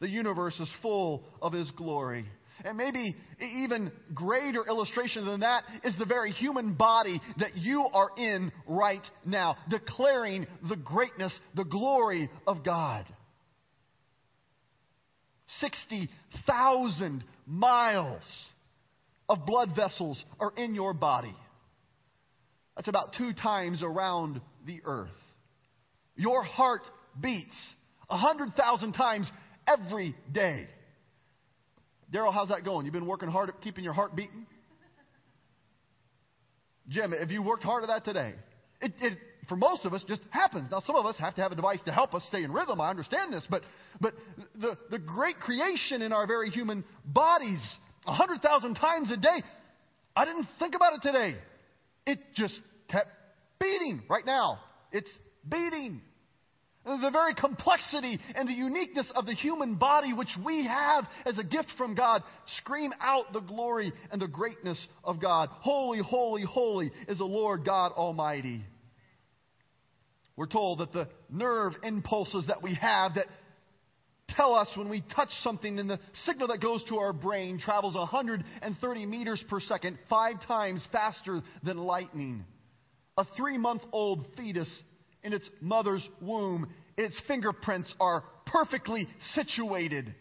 The 0.00 0.08
universe 0.08 0.58
is 0.60 0.68
full 0.82 1.24
of 1.40 1.52
His 1.52 1.70
glory. 1.72 2.26
And 2.64 2.78
maybe 2.78 3.16
even 3.40 3.90
greater 4.14 4.64
illustration 4.66 5.26
than 5.26 5.40
that 5.40 5.64
is 5.82 5.96
the 5.98 6.06
very 6.06 6.30
human 6.30 6.74
body 6.74 7.20
that 7.38 7.56
you 7.56 7.86
are 7.92 8.10
in 8.16 8.52
right 8.66 9.02
now, 9.24 9.56
declaring 9.68 10.46
the 10.68 10.76
greatness, 10.76 11.32
the 11.54 11.64
glory 11.64 12.30
of 12.46 12.64
God. 12.64 13.06
60,000 15.60 17.24
miles 17.46 18.22
of 19.28 19.46
blood 19.46 19.70
vessels 19.74 20.22
are 20.38 20.52
in 20.56 20.74
your 20.74 20.92
body. 20.92 21.34
That's 22.76 22.88
about 22.88 23.14
two 23.16 23.32
times 23.32 23.82
around 23.82 24.40
the 24.66 24.80
earth. 24.84 25.08
Your 26.16 26.42
heart 26.42 26.82
beats 27.20 27.54
100,000 28.08 28.92
times 28.92 29.26
every 29.66 30.14
day. 30.32 30.66
Daryl, 32.12 32.32
how's 32.32 32.48
that 32.48 32.64
going? 32.64 32.84
You've 32.84 32.92
been 32.92 33.06
working 33.06 33.28
hard 33.28 33.48
at 33.48 33.60
keeping 33.60 33.84
your 33.84 33.92
heart 33.92 34.14
beating? 34.14 34.46
Jim, 36.88 37.12
have 37.12 37.30
you 37.30 37.42
worked 37.42 37.64
hard 37.64 37.82
at 37.82 37.88
that 37.88 38.04
today? 38.04 38.34
It, 38.80 38.92
it, 39.00 39.18
for 39.48 39.56
most 39.56 39.84
of 39.84 39.94
us, 39.94 40.04
just 40.06 40.20
happens. 40.30 40.70
Now, 40.70 40.80
some 40.80 40.96
of 40.96 41.06
us 41.06 41.16
have 41.18 41.34
to 41.36 41.42
have 41.42 41.52
a 41.52 41.54
device 41.54 41.80
to 41.86 41.92
help 41.92 42.14
us 42.14 42.22
stay 42.28 42.44
in 42.44 42.52
rhythm. 42.52 42.80
I 42.80 42.90
understand 42.90 43.32
this. 43.32 43.44
But, 43.48 43.62
but 44.00 44.14
the, 44.60 44.76
the 44.90 44.98
great 44.98 45.40
creation 45.40 46.02
in 46.02 46.12
our 46.12 46.26
very 46.26 46.50
human 46.50 46.84
bodies, 47.04 47.60
100,000 48.04 48.74
times 48.74 49.10
a 49.10 49.16
day, 49.16 49.42
I 50.16 50.24
didn't 50.24 50.48
think 50.58 50.74
about 50.74 50.94
it 50.94 51.02
today. 51.02 51.36
It 52.06 52.18
just 52.34 52.54
kept 52.88 53.08
beating 53.58 54.02
right 54.08 54.24
now. 54.26 54.60
It's 54.92 55.10
beating. 55.48 56.00
The 56.84 57.10
very 57.10 57.34
complexity 57.34 58.20
and 58.34 58.46
the 58.46 58.52
uniqueness 58.52 59.10
of 59.16 59.24
the 59.24 59.32
human 59.32 59.76
body, 59.76 60.12
which 60.12 60.36
we 60.44 60.66
have 60.66 61.06
as 61.24 61.38
a 61.38 61.44
gift 61.44 61.72
from 61.78 61.94
God, 61.94 62.22
scream 62.58 62.92
out 63.00 63.32
the 63.32 63.40
glory 63.40 63.90
and 64.12 64.20
the 64.20 64.28
greatness 64.28 64.78
of 65.02 65.18
God. 65.18 65.48
Holy, 65.50 66.00
holy, 66.00 66.42
holy 66.42 66.92
is 67.08 67.16
the 67.16 67.24
Lord 67.24 67.64
God 67.64 67.92
Almighty. 67.92 68.62
We're 70.36 70.46
told 70.46 70.80
that 70.80 70.92
the 70.92 71.08
nerve 71.30 71.72
impulses 71.82 72.48
that 72.48 72.62
we 72.62 72.74
have 72.74 73.14
that 73.14 73.28
tell 74.28 74.54
us 74.54 74.68
when 74.76 74.88
we 74.88 75.02
touch 75.14 75.30
something 75.42 75.78
and 75.78 75.88
the 75.88 75.98
signal 76.24 76.48
that 76.48 76.60
goes 76.60 76.82
to 76.84 76.98
our 76.98 77.12
brain 77.12 77.58
travels 77.58 77.94
130 77.94 79.06
meters 79.06 79.42
per 79.48 79.60
second, 79.60 79.98
five 80.08 80.36
times 80.46 80.84
faster 80.92 81.40
than 81.62 81.78
lightning. 81.78 82.44
A 83.16 83.24
three 83.36 83.58
month 83.58 83.82
old 83.92 84.26
fetus 84.36 84.68
in 85.22 85.32
its 85.32 85.48
mother's 85.60 86.06
womb, 86.20 86.68
its 86.96 87.18
fingerprints 87.26 87.92
are 88.00 88.24
perfectly 88.46 89.08
situated. 89.34 90.14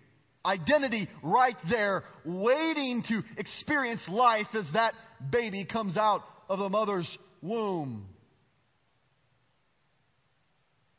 Identity 0.46 1.08
right 1.24 1.56
there, 1.70 2.04
waiting 2.26 3.04
to 3.08 3.24
experience 3.38 4.02
life 4.10 4.48
as 4.54 4.66
that 4.74 4.94
baby 5.32 5.66
comes 5.66 5.98
out 5.98 6.22
of 6.50 6.60
the 6.60 6.70
mother's 6.70 7.18
womb. 7.42 8.06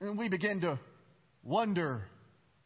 And 0.00 0.18
we 0.18 0.28
begin 0.28 0.60
to 0.62 0.78
wonder 1.42 2.04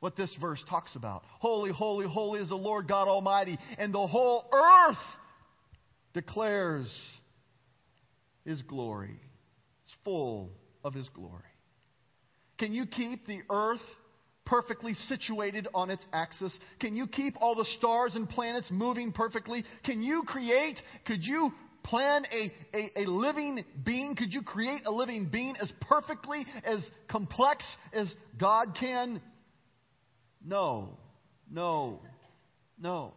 what 0.00 0.16
this 0.16 0.34
verse 0.40 0.62
talks 0.68 0.94
about. 0.94 1.22
Holy, 1.40 1.70
holy, 1.70 2.06
holy 2.06 2.40
is 2.40 2.48
the 2.48 2.54
Lord 2.54 2.88
God 2.88 3.08
Almighty, 3.08 3.58
and 3.78 3.92
the 3.92 4.06
whole 4.06 4.48
earth 4.52 4.96
declares 6.14 6.88
His 8.44 8.62
glory. 8.62 9.20
It's 9.84 9.94
full 10.04 10.50
of 10.84 10.94
His 10.94 11.08
glory. 11.10 11.42
Can 12.58 12.72
you 12.72 12.86
keep 12.86 13.26
the 13.26 13.40
earth 13.50 13.80
perfectly 14.44 14.94
situated 15.08 15.68
on 15.74 15.90
its 15.90 16.04
axis? 16.12 16.52
Can 16.80 16.96
you 16.96 17.06
keep 17.06 17.34
all 17.40 17.54
the 17.54 17.66
stars 17.78 18.12
and 18.14 18.28
planets 18.28 18.68
moving 18.70 19.12
perfectly? 19.12 19.64
Can 19.84 20.02
you 20.02 20.22
create, 20.26 20.80
could 21.06 21.22
you 21.22 21.52
plan 21.84 22.24
a, 22.32 22.52
a, 22.76 23.02
a, 23.02 23.10
living 23.10 23.64
being? 23.84 24.16
Could 24.16 24.32
you 24.32 24.42
create 24.42 24.82
a 24.86 24.90
living 24.90 25.26
being 25.26 25.54
as 25.60 25.70
perfectly, 25.80 26.46
as 26.64 26.84
complex 27.08 27.64
as 27.92 28.12
God 28.38 28.76
can? 28.78 29.20
No, 30.48 30.88
no, 31.50 32.00
no. 32.80 33.12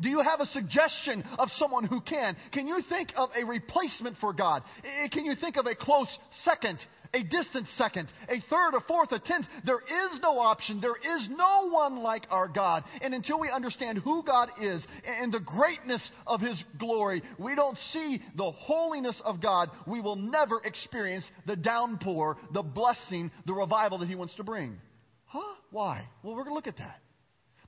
Do 0.00 0.08
you 0.08 0.20
have 0.20 0.40
a 0.40 0.46
suggestion 0.46 1.22
of 1.38 1.48
someone 1.56 1.84
who 1.84 2.00
can? 2.00 2.36
Can 2.52 2.66
you 2.66 2.80
think 2.88 3.12
of 3.16 3.30
a 3.40 3.44
replacement 3.44 4.16
for 4.18 4.32
God? 4.32 4.64
Can 5.12 5.24
you 5.24 5.36
think 5.36 5.56
of 5.56 5.66
a 5.66 5.76
close 5.76 6.08
second, 6.44 6.80
a 7.14 7.22
distant 7.22 7.68
second, 7.76 8.12
a 8.28 8.40
third, 8.50 8.74
a 8.74 8.80
fourth, 8.88 9.12
a 9.12 9.20
tenth? 9.20 9.46
There 9.64 9.78
is 9.78 10.20
no 10.20 10.40
option. 10.40 10.80
There 10.80 10.96
is 10.96 11.28
no 11.30 11.70
one 11.70 12.02
like 12.02 12.26
our 12.28 12.48
God. 12.48 12.82
And 13.02 13.14
until 13.14 13.38
we 13.38 13.48
understand 13.48 13.98
who 13.98 14.24
God 14.24 14.48
is 14.60 14.84
and 15.06 15.32
the 15.32 15.40
greatness 15.40 16.10
of 16.26 16.40
His 16.40 16.62
glory, 16.76 17.22
we 17.38 17.54
don't 17.54 17.78
see 17.92 18.20
the 18.36 18.50
holiness 18.50 19.22
of 19.24 19.40
God. 19.40 19.70
We 19.86 20.00
will 20.00 20.16
never 20.16 20.60
experience 20.64 21.24
the 21.46 21.56
downpour, 21.56 22.36
the 22.52 22.64
blessing, 22.64 23.30
the 23.46 23.54
revival 23.54 23.98
that 23.98 24.08
He 24.08 24.16
wants 24.16 24.34
to 24.34 24.44
bring. 24.44 24.76
Huh? 25.26 25.54
Why? 25.70 26.08
Well, 26.22 26.34
we're 26.34 26.44
going 26.44 26.52
to 26.52 26.54
look 26.54 26.66
at 26.66 26.78
that. 26.78 27.00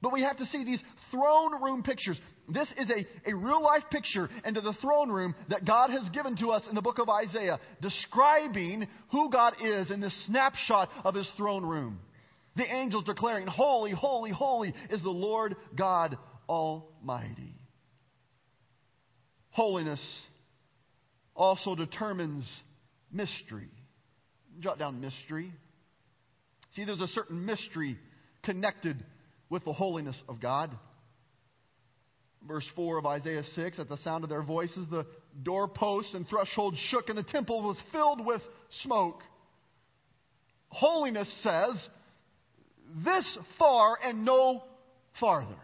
But 0.01 0.13
we 0.13 0.23
have 0.23 0.37
to 0.37 0.47
see 0.47 0.65
these 0.65 0.81
throne 1.11 1.61
room 1.61 1.83
pictures. 1.83 2.19
This 2.49 2.69
is 2.77 2.89
a, 2.89 3.31
a 3.31 3.35
real 3.35 3.63
life 3.63 3.83
picture 3.91 4.31
into 4.45 4.61
the 4.61 4.75
throne 4.75 5.11
room 5.11 5.35
that 5.49 5.65
God 5.65 5.91
has 5.91 6.09
given 6.11 6.37
to 6.37 6.51
us 6.51 6.63
in 6.69 6.77
the 6.77 6.83
book 6.83 6.99
of 7.01 7.09
Isaiah, 7.09 7.59
describing 7.83 8.87
who 9.11 9.31
God 9.31 9.55
is 9.61 9.91
in 9.91 10.01
this 10.01 10.15
snapshot 10.27 10.91
of 11.05 11.17
his 11.17 11.29
throne 11.37 11.67
room. 11.67 11.99
The 12.55 12.73
angels 12.73 13.05
declaring, 13.05 13.49
Holy, 13.49 13.91
holy, 13.91 14.31
holy 14.31 14.73
is 14.91 15.03
the 15.03 15.11
Lord 15.11 15.57
God 15.77 16.17
Almighty. 16.49 17.55
Holiness 19.51 20.01
also 21.35 21.75
determines 21.75 22.45
mystery. 23.11 23.71
Jot 24.61 24.79
down 24.79 25.01
mystery. 25.01 25.53
See, 26.79 26.85
there's 26.85 27.01
a 27.01 27.09
certain 27.09 27.45
mystery 27.45 27.99
connected 28.45 29.05
with 29.51 29.65
the 29.65 29.73
holiness 29.73 30.15
of 30.29 30.41
God. 30.41 30.71
Verse 32.47 32.67
4 32.77 32.99
of 32.99 33.07
Isaiah 33.07 33.43
6 33.57 33.81
At 33.81 33.89
the 33.89 33.97
sound 33.97 34.23
of 34.23 34.31
their 34.31 34.45
voices, 34.45 34.87
the 34.89 35.05
doorposts 35.43 36.15
and 36.15 36.25
thresholds 36.29 36.79
shook, 36.79 37.09
and 37.09 37.19
the 37.19 37.25
temple 37.25 37.65
was 37.65 37.77
filled 37.91 38.25
with 38.25 38.43
smoke. 38.85 39.23
Holiness 40.69 41.29
says, 41.43 41.85
This 43.05 43.39
far 43.59 43.99
and 44.01 44.25
no 44.25 44.63
farther. 45.19 45.59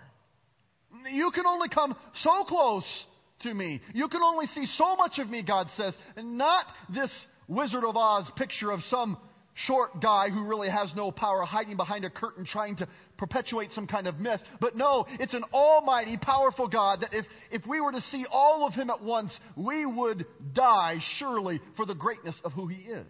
You 1.12 1.30
can 1.32 1.46
only 1.46 1.68
come 1.68 1.94
so 2.24 2.42
close 2.42 3.04
to 3.42 3.54
me. 3.54 3.80
You 3.94 4.08
can 4.08 4.20
only 4.20 4.46
see 4.48 4.66
so 4.66 4.96
much 4.96 5.20
of 5.20 5.30
me, 5.30 5.44
God 5.46 5.68
says, 5.76 5.94
and 6.16 6.36
not 6.36 6.66
this 6.92 7.12
Wizard 7.46 7.84
of 7.84 7.96
Oz 7.96 8.28
picture 8.36 8.72
of 8.72 8.80
some 8.90 9.16
short 9.54 10.00
guy 10.02 10.30
who 10.30 10.44
really 10.44 10.68
has 10.68 10.92
no 10.96 11.10
power 11.12 11.42
hiding 11.42 11.76
behind 11.76 12.04
a 12.04 12.10
curtain 12.10 12.44
trying 12.44 12.76
to 12.76 12.88
perpetuate 13.16 13.70
some 13.72 13.86
kind 13.86 14.06
of 14.06 14.18
myth. 14.18 14.40
But 14.60 14.76
no, 14.76 15.06
it's 15.20 15.34
an 15.34 15.44
almighty, 15.52 16.16
powerful 16.16 16.68
God 16.68 17.02
that 17.02 17.14
if, 17.14 17.24
if 17.50 17.66
we 17.66 17.80
were 17.80 17.92
to 17.92 18.00
see 18.02 18.26
all 18.30 18.66
of 18.66 18.74
him 18.74 18.90
at 18.90 19.02
once, 19.02 19.36
we 19.56 19.86
would 19.86 20.26
die 20.52 20.98
surely 21.18 21.60
for 21.76 21.86
the 21.86 21.94
greatness 21.94 22.36
of 22.44 22.52
who 22.52 22.66
he 22.66 22.82
is. 22.82 23.06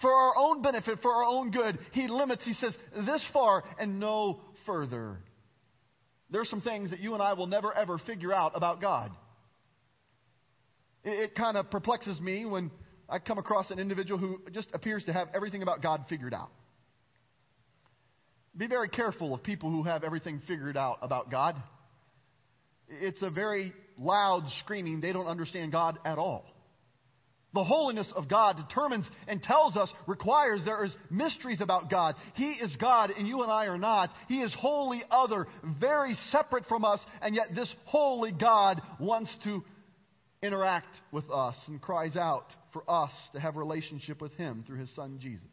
For 0.00 0.12
our 0.12 0.34
own 0.36 0.62
benefit, 0.62 1.00
for 1.02 1.12
our 1.12 1.24
own 1.24 1.50
good, 1.50 1.78
he 1.92 2.08
limits, 2.08 2.44
he 2.44 2.54
says, 2.54 2.74
this 3.06 3.24
far 3.32 3.62
and 3.78 4.00
no 4.00 4.40
further. 4.66 5.18
There 6.30 6.40
are 6.40 6.46
some 6.46 6.62
things 6.62 6.90
that 6.90 7.00
you 7.00 7.14
and 7.14 7.22
I 7.22 7.34
will 7.34 7.46
never 7.46 7.72
ever 7.72 7.98
figure 7.98 8.32
out 8.32 8.52
about 8.54 8.80
God. 8.80 9.12
It, 11.04 11.10
it 11.10 11.34
kind 11.34 11.56
of 11.56 11.70
perplexes 11.70 12.20
me 12.20 12.44
when 12.44 12.70
I 13.08 13.18
come 13.18 13.38
across 13.38 13.70
an 13.70 13.78
individual 13.78 14.18
who 14.18 14.40
just 14.52 14.68
appears 14.72 15.04
to 15.04 15.12
have 15.12 15.28
everything 15.34 15.62
about 15.62 15.82
God 15.82 16.04
figured 16.08 16.34
out. 16.34 16.50
Be 18.56 18.66
very 18.66 18.88
careful 18.88 19.34
of 19.34 19.42
people 19.42 19.70
who 19.70 19.82
have 19.84 20.04
everything 20.04 20.42
figured 20.46 20.76
out 20.76 20.98
about 21.02 21.30
God. 21.30 21.56
It's 22.88 23.22
a 23.22 23.30
very 23.30 23.72
loud 23.98 24.44
screaming, 24.60 25.00
they 25.00 25.12
don't 25.12 25.26
understand 25.26 25.72
God 25.72 25.98
at 26.04 26.18
all. 26.18 26.44
The 27.54 27.64
holiness 27.64 28.10
of 28.16 28.28
God 28.28 28.56
determines 28.56 29.06
and 29.28 29.42
tells 29.42 29.76
us, 29.76 29.92
requires 30.06 30.62
there 30.64 30.84
is 30.84 30.94
mysteries 31.10 31.60
about 31.60 31.90
God. 31.90 32.14
He 32.34 32.50
is 32.52 32.74
God 32.76 33.10
and 33.10 33.28
you 33.28 33.42
and 33.42 33.52
I 33.52 33.66
are 33.66 33.76
not. 33.76 34.10
He 34.26 34.40
is 34.40 34.54
wholly 34.58 35.02
other, 35.10 35.46
very 35.78 36.14
separate 36.30 36.64
from 36.66 36.84
us, 36.84 37.00
and 37.20 37.34
yet 37.34 37.54
this 37.54 37.72
holy 37.84 38.32
God 38.32 38.80
wants 38.98 39.30
to 39.44 39.62
interact 40.42 40.94
with 41.10 41.30
us 41.30 41.56
and 41.68 41.80
cries 41.80 42.16
out 42.16 42.46
for 42.72 42.88
us 42.90 43.12
to 43.32 43.40
have 43.40 43.56
relationship 43.56 44.20
with 44.20 44.32
Him 44.34 44.64
through 44.66 44.78
His 44.78 44.94
Son 44.94 45.18
Jesus. 45.20 45.46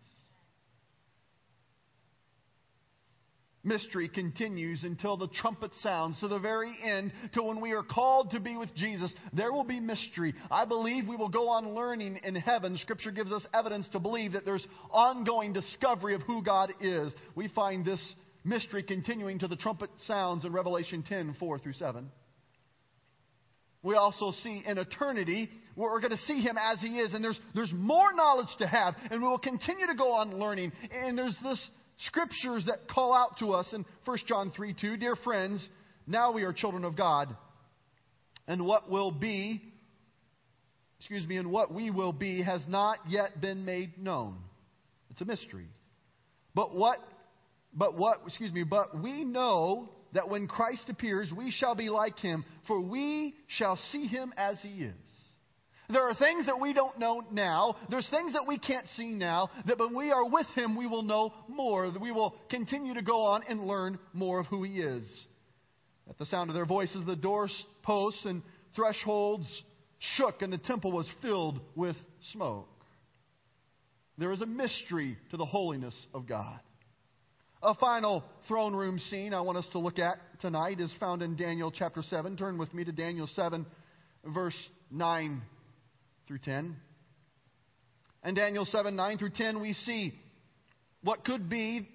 Mystery 3.64 4.08
continues 4.08 4.84
until 4.84 5.18
the 5.18 5.28
trumpet 5.28 5.72
sounds 5.82 6.18
to 6.22 6.30
the 6.30 6.40
very 6.40 6.74
end, 6.82 7.12
till 7.34 7.48
when 7.48 7.60
we 7.60 7.74
are 7.74 7.84
called 7.84 8.32
to 8.32 8.40
be 8.40 8.56
with 8.56 8.74
Jesus. 8.74 9.14
There 9.34 9.52
will 9.52 9.66
be 9.66 9.82
mystery. 9.82 10.34
I 10.50 10.64
believe 10.64 11.08
we 11.08 11.18
will 11.18 11.30
go 11.30 11.50
on 11.50 11.76
learning 11.76 12.22
in 12.24 12.36
heaven. 12.36 12.78
Scripture 12.78 13.12
gives 13.12 13.34
us 13.34 13.46
evidence 13.54 13.88
to 13.90 14.00
believe 14.00 14.32
that 14.32 14.46
there's 14.46 14.66
ongoing 14.92 15.52
discovery 15.52 16.16
of 16.16 16.22
who 16.22 16.42
God 16.42 16.74
is. 16.80 17.14
We 17.36 17.50
find 17.50 17.84
this 17.84 18.02
mystery 18.46 18.82
continuing 18.82 19.40
to 19.40 19.50
the 19.50 19.58
trumpet 19.58 19.90
sounds 20.08 20.46
in 20.46 20.54
Revelation 20.54 21.04
10 21.04 21.36
4 21.38 21.60
through 21.60 21.74
7 21.74 22.10
we 23.84 23.96
also 23.96 24.32
see 24.44 24.64
in 24.66 24.78
eternity 24.78 25.50
where 25.76 25.92
we're 25.92 26.02
going 26.02 26.12
to 26.12 26.18
see 26.18 26.42
him 26.42 26.58
as 26.58 26.80
he 26.80 27.00
is 27.00 27.14
and 27.14 27.24
there's, 27.24 27.40
there's 27.56 27.72
more 27.74 28.14
knowledge 28.14 28.50
to 28.60 28.68
have 28.68 28.96
and 29.10 29.22
we 29.22 29.28
will 29.28 29.40
continue 29.40 29.88
to 29.88 29.96
go 29.96 30.14
on 30.14 30.40
learning. 30.40 30.72
And 30.92 31.18
there's 31.18 31.36
this 31.44 31.70
scriptures 32.06 32.64
that 32.68 32.88
call 32.90 33.14
out 33.14 33.38
to 33.40 33.52
us 33.54 33.68
in 33.74 33.86
1 34.06 34.18
john 34.26 34.52
3 34.56 34.74
2 34.80 34.96
dear 34.96 35.18
friends 35.18 35.68
now 36.08 36.32
we 36.32 36.44
are 36.44 36.54
children 36.54 36.86
of 36.86 36.96
god 36.96 37.36
and 38.48 38.66
what 38.66 38.90
will 38.90 39.12
be 39.12 39.62
excuse 41.00 41.26
me 41.28 41.38
and 41.38 41.50
what 41.52 41.74
we 41.74 41.90
will 41.90 42.12
be 42.12 42.44
has 42.44 42.62
not 42.68 43.00
yet 43.08 43.40
been 43.40 43.66
made 43.66 43.98
known. 43.98 44.36
It's 45.12 45.22
a 45.22 45.26
mystery. 45.26 45.68
But 46.54 46.76
what 46.76 47.00
but 47.74 47.98
what 47.98 48.22
excuse 48.26 48.52
me 48.52 48.64
but 48.64 49.00
we 49.02 49.24
know 49.24 49.90
that 50.14 50.30
when 50.30 50.48
Christ 50.48 50.84
appears, 50.90 51.32
we 51.36 51.52
shall 51.52 51.76
be 51.76 51.90
like 51.90 52.18
him, 52.20 52.46
for 52.68 52.80
we 52.80 53.36
shall 53.48 53.78
see 53.92 54.08
him 54.08 54.34
as 54.38 54.60
he 54.62 54.70
is. 54.70 54.94
There 55.92 56.04
are 56.04 56.14
things 56.14 56.46
that 56.46 56.60
we 56.60 56.72
don't 56.72 57.00
know 57.00 57.24
now. 57.32 57.76
There's 57.90 58.08
things 58.12 58.34
that 58.34 58.48
we 58.48 58.60
can't 58.60 58.86
see 58.96 59.08
now. 59.08 59.50
That 59.66 59.80
when 59.80 59.96
we 59.96 60.12
are 60.12 60.24
with 60.24 60.46
Him, 60.54 60.76
we 60.76 60.86
will 60.86 61.02
know 61.02 61.34
more. 61.48 61.90
That 61.90 62.00
we 62.00 62.12
will 62.12 62.36
continue 62.52 62.94
to 62.94 63.02
go 63.02 63.24
on 63.24 63.42
and 63.50 63.66
learn 63.66 63.98
more 64.14 64.40
of 64.40 64.46
who 64.46 64.62
He 64.62 64.80
is. 64.80 65.04
At 66.08 66.20
the 66.20 66.28
sound 66.28 66.52
of 66.52 66.56
their 66.56 66.68
voices, 66.68 67.04
the 67.08 67.16
doorposts 67.16 68.24
and 68.26 68.44
thresholds 68.76 69.48
shook, 70.16 70.44
and 70.44 70.54
the 70.54 70.60
temple 70.60 70.92
was 70.92 71.08
filled 71.24 71.60
with 71.76 71.96
smoke. 72.34 72.70
There 74.20 74.32
is 74.32 74.42
a 74.42 74.46
mystery 74.46 75.18
to 75.32 75.38
the 75.38 75.46
holiness 75.46 75.96
of 76.14 76.28
God. 76.28 76.60
A 77.62 77.76
final 77.76 78.24
throne 78.48 78.74
room 78.74 79.00
scene 79.10 79.34
I 79.34 79.42
want 79.42 79.58
us 79.58 79.68
to 79.74 79.80
look 79.80 80.00
at 80.00 80.18
tonight 80.40 80.80
is 80.80 80.90
found 80.98 81.22
in 81.22 81.36
Daniel 81.36 81.72
chapter 81.72 82.02
7. 82.02 82.38
Turn 82.38 82.58
with 82.58 82.74
me 82.74 82.86
to 82.86 82.94
Daniel 82.94 83.28
7, 83.36 83.66
verse 84.34 84.56
9 84.92 85.42
through 86.26 86.38
10. 86.38 86.78
In 88.24 88.34
Daniel 88.34 88.64
7, 88.64 88.96
9 88.96 89.18
through 89.18 89.32
10, 89.32 89.60
we 89.60 89.74
see 89.74 90.14
what 91.04 91.26
could 91.26 91.50
be 91.50 91.86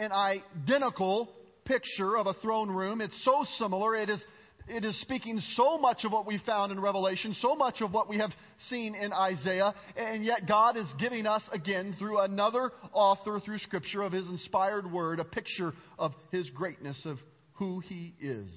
an 0.00 0.10
identical 0.10 1.28
picture 1.64 2.18
of 2.18 2.26
a 2.26 2.34
throne 2.34 2.68
room. 2.68 3.00
It's 3.00 3.24
so 3.24 3.44
similar, 3.56 3.94
it 3.94 4.10
is 4.10 4.20
it 4.68 4.84
is 4.84 5.00
speaking 5.00 5.40
so 5.54 5.78
much 5.78 6.04
of 6.04 6.12
what 6.12 6.26
we 6.26 6.38
found 6.44 6.72
in 6.72 6.80
Revelation, 6.80 7.34
so 7.40 7.54
much 7.54 7.80
of 7.80 7.92
what 7.92 8.08
we 8.08 8.18
have 8.18 8.30
seen 8.68 8.94
in 8.94 9.12
Isaiah, 9.12 9.74
and 9.96 10.24
yet 10.24 10.46
God 10.46 10.76
is 10.76 10.86
giving 10.98 11.26
us 11.26 11.42
again 11.52 11.96
through 11.98 12.20
another 12.20 12.72
author 12.92 13.40
through 13.40 13.58
Scripture 13.58 14.02
of 14.02 14.12
His 14.12 14.26
inspired 14.28 14.90
word 14.90 15.20
a 15.20 15.24
picture 15.24 15.72
of 15.98 16.12
His 16.30 16.48
greatness, 16.50 17.00
of 17.04 17.18
who 17.54 17.80
He 17.80 18.14
is. 18.20 18.48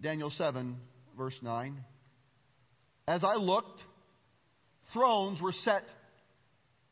Daniel 0.00 0.30
7, 0.30 0.76
verse 1.16 1.38
9. 1.42 1.76
As 3.06 3.22
I 3.24 3.34
looked, 3.34 3.82
thrones 4.92 5.40
were 5.40 5.52
set 5.64 5.84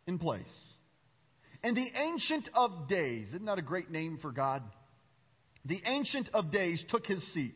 in 0.07 0.19
place. 0.19 0.43
And 1.63 1.77
the 1.77 1.91
Ancient 1.95 2.49
of 2.55 2.89
Days, 2.89 3.29
isn't 3.29 3.45
that 3.47 3.59
a 3.59 3.63
great 3.63 3.91
name 3.91 4.19
for 4.21 4.31
God? 4.31 4.63
The 5.65 5.81
Ancient 5.85 6.29
of 6.33 6.51
Days 6.51 6.83
took 6.89 7.05
his 7.07 7.23
seat. 7.35 7.55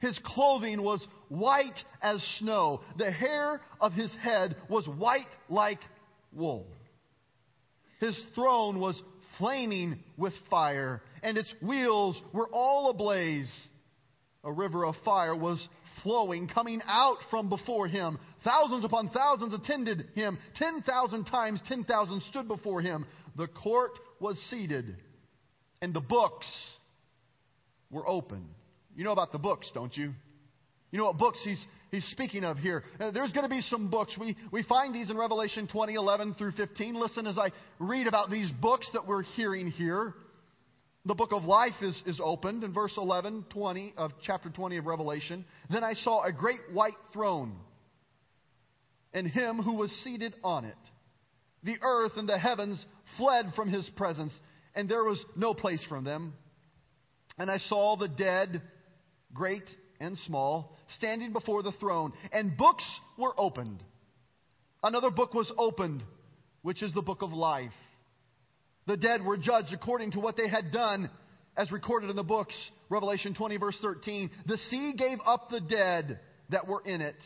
His 0.00 0.18
clothing 0.24 0.82
was 0.82 1.06
white 1.28 1.84
as 2.02 2.22
snow. 2.38 2.80
The 2.96 3.10
hair 3.10 3.60
of 3.80 3.92
his 3.92 4.12
head 4.14 4.56
was 4.68 4.86
white 4.86 5.28
like 5.48 5.80
wool. 6.32 6.66
His 8.00 8.18
throne 8.34 8.80
was 8.80 9.00
flaming 9.38 9.98
with 10.16 10.32
fire, 10.48 11.02
and 11.22 11.36
its 11.36 11.52
wheels 11.62 12.20
were 12.32 12.48
all 12.48 12.90
ablaze. 12.90 13.52
A 14.42 14.50
river 14.50 14.86
of 14.86 14.94
fire 15.04 15.36
was 15.36 15.60
flowing, 16.02 16.48
coming 16.48 16.80
out 16.86 17.18
from 17.30 17.50
before 17.50 17.86
him. 17.86 18.18
Thousands 18.42 18.86
upon 18.86 19.10
thousands 19.10 19.52
attended 19.52 20.08
him. 20.14 20.38
Ten 20.56 20.80
thousand 20.80 21.24
times 21.26 21.60
ten 21.68 21.84
thousand 21.84 22.22
stood 22.22 22.48
before 22.48 22.80
him. 22.80 23.04
The 23.36 23.48
court 23.48 23.92
was 24.18 24.38
seated, 24.48 24.96
and 25.82 25.92
the 25.92 26.00
books 26.00 26.46
were 27.90 28.08
open. 28.08 28.48
You 28.96 29.04
know 29.04 29.12
about 29.12 29.32
the 29.32 29.38
books, 29.38 29.70
don't 29.74 29.96
you? 29.96 30.12
You 30.90 30.98
know 30.98 31.06
what 31.06 31.18
books 31.18 31.38
he's, 31.44 31.62
he's 31.90 32.04
speaking 32.10 32.44
of 32.44 32.58
here. 32.58 32.82
Uh, 32.98 33.10
there's 33.12 33.32
going 33.32 33.44
to 33.44 33.54
be 33.54 33.60
some 33.62 33.90
books. 33.90 34.16
We, 34.18 34.36
we 34.50 34.62
find 34.64 34.94
these 34.94 35.08
in 35.08 35.16
Revelation 35.16 35.68
20, 35.68 35.94
11 35.94 36.34
through 36.34 36.52
15. 36.52 36.94
Listen 36.94 37.26
as 37.26 37.38
I 37.38 37.50
read 37.78 38.06
about 38.06 38.30
these 38.30 38.50
books 38.60 38.88
that 38.92 39.06
we're 39.06 39.22
hearing 39.22 39.70
here. 39.70 40.14
The 41.06 41.14
book 41.14 41.32
of 41.32 41.44
life 41.44 41.80
is, 41.80 42.00
is 42.06 42.20
opened 42.22 42.64
in 42.64 42.74
verse 42.74 42.92
11, 42.96 43.46
20 43.50 43.94
of 43.96 44.10
chapter 44.22 44.50
20 44.50 44.76
of 44.78 44.86
Revelation. 44.86 45.44
Then 45.70 45.84
I 45.84 45.94
saw 45.94 46.24
a 46.24 46.32
great 46.32 46.60
white 46.72 46.96
throne 47.12 47.56
and 49.12 49.26
him 49.26 49.58
who 49.62 49.74
was 49.74 49.90
seated 50.04 50.34
on 50.44 50.64
it. 50.64 50.76
The 51.62 51.76
earth 51.82 52.12
and 52.16 52.28
the 52.28 52.38
heavens 52.38 52.84
fled 53.16 53.52
from 53.54 53.68
his 53.68 53.88
presence, 53.96 54.32
and 54.74 54.88
there 54.88 55.04
was 55.04 55.22
no 55.36 55.52
place 55.54 55.84
for 55.88 56.00
them. 56.00 56.34
And 57.38 57.50
I 57.50 57.58
saw 57.58 57.96
the 57.96 58.08
dead 58.08 58.62
great 59.34 59.64
and 60.00 60.16
small, 60.26 60.76
standing 60.96 61.32
before 61.32 61.62
the 61.62 61.72
throne, 61.72 62.12
and 62.32 62.56
books 62.56 62.84
were 63.18 63.38
opened. 63.38 63.82
Another 64.82 65.10
book 65.10 65.34
was 65.34 65.52
opened, 65.58 66.02
which 66.62 66.82
is 66.82 66.92
the 66.94 67.02
book 67.02 67.22
of 67.22 67.32
life. 67.32 67.72
The 68.86 68.96
dead 68.96 69.24
were 69.24 69.36
judged 69.36 69.72
according 69.72 70.12
to 70.12 70.20
what 70.20 70.36
they 70.36 70.48
had 70.48 70.72
done, 70.72 71.10
as 71.56 71.70
recorded 71.70 72.10
in 72.10 72.16
the 72.16 72.22
books. 72.22 72.54
Revelation 72.88 73.34
20, 73.34 73.56
verse 73.58 73.76
13. 73.82 74.30
The 74.46 74.56
sea 74.56 74.94
gave 74.96 75.18
up 75.26 75.50
the 75.50 75.60
dead 75.60 76.18
that 76.48 76.66
were 76.66 76.82
in 76.82 77.00
it, 77.00 77.16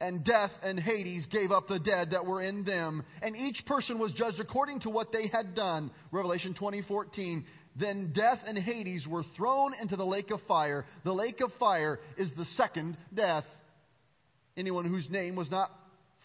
and 0.00 0.24
death 0.24 0.50
and 0.62 0.78
Hades 0.78 1.24
gave 1.26 1.52
up 1.52 1.68
the 1.68 1.78
dead 1.78 2.10
that 2.10 2.26
were 2.26 2.42
in 2.42 2.64
them, 2.64 3.04
and 3.22 3.36
each 3.36 3.64
person 3.66 3.98
was 3.98 4.12
judged 4.12 4.40
according 4.40 4.80
to 4.80 4.90
what 4.90 5.12
they 5.12 5.28
had 5.28 5.54
done. 5.54 5.90
Revelation 6.10 6.54
20, 6.54 6.82
14. 6.82 7.46
Then 7.78 8.12
death 8.14 8.40
and 8.46 8.56
Hades 8.56 9.06
were 9.06 9.24
thrown 9.36 9.74
into 9.80 9.96
the 9.96 10.06
lake 10.06 10.30
of 10.30 10.40
fire. 10.48 10.86
The 11.04 11.12
lake 11.12 11.40
of 11.40 11.52
fire 11.58 12.00
is 12.16 12.30
the 12.36 12.46
second 12.56 12.96
death. 13.12 13.44
Anyone 14.56 14.86
whose 14.86 15.08
name 15.10 15.36
was 15.36 15.50
not 15.50 15.70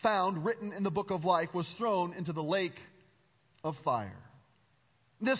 found 0.01 0.45
written 0.45 0.71
in 0.71 0.83
the 0.83 0.91
book 0.91 1.11
of 1.11 1.25
life 1.25 1.53
was 1.53 1.67
thrown 1.77 2.13
into 2.13 2.31
the 2.31 2.43
lake 2.43 2.79
of 3.63 3.75
fire. 3.83 4.17
This 5.19 5.39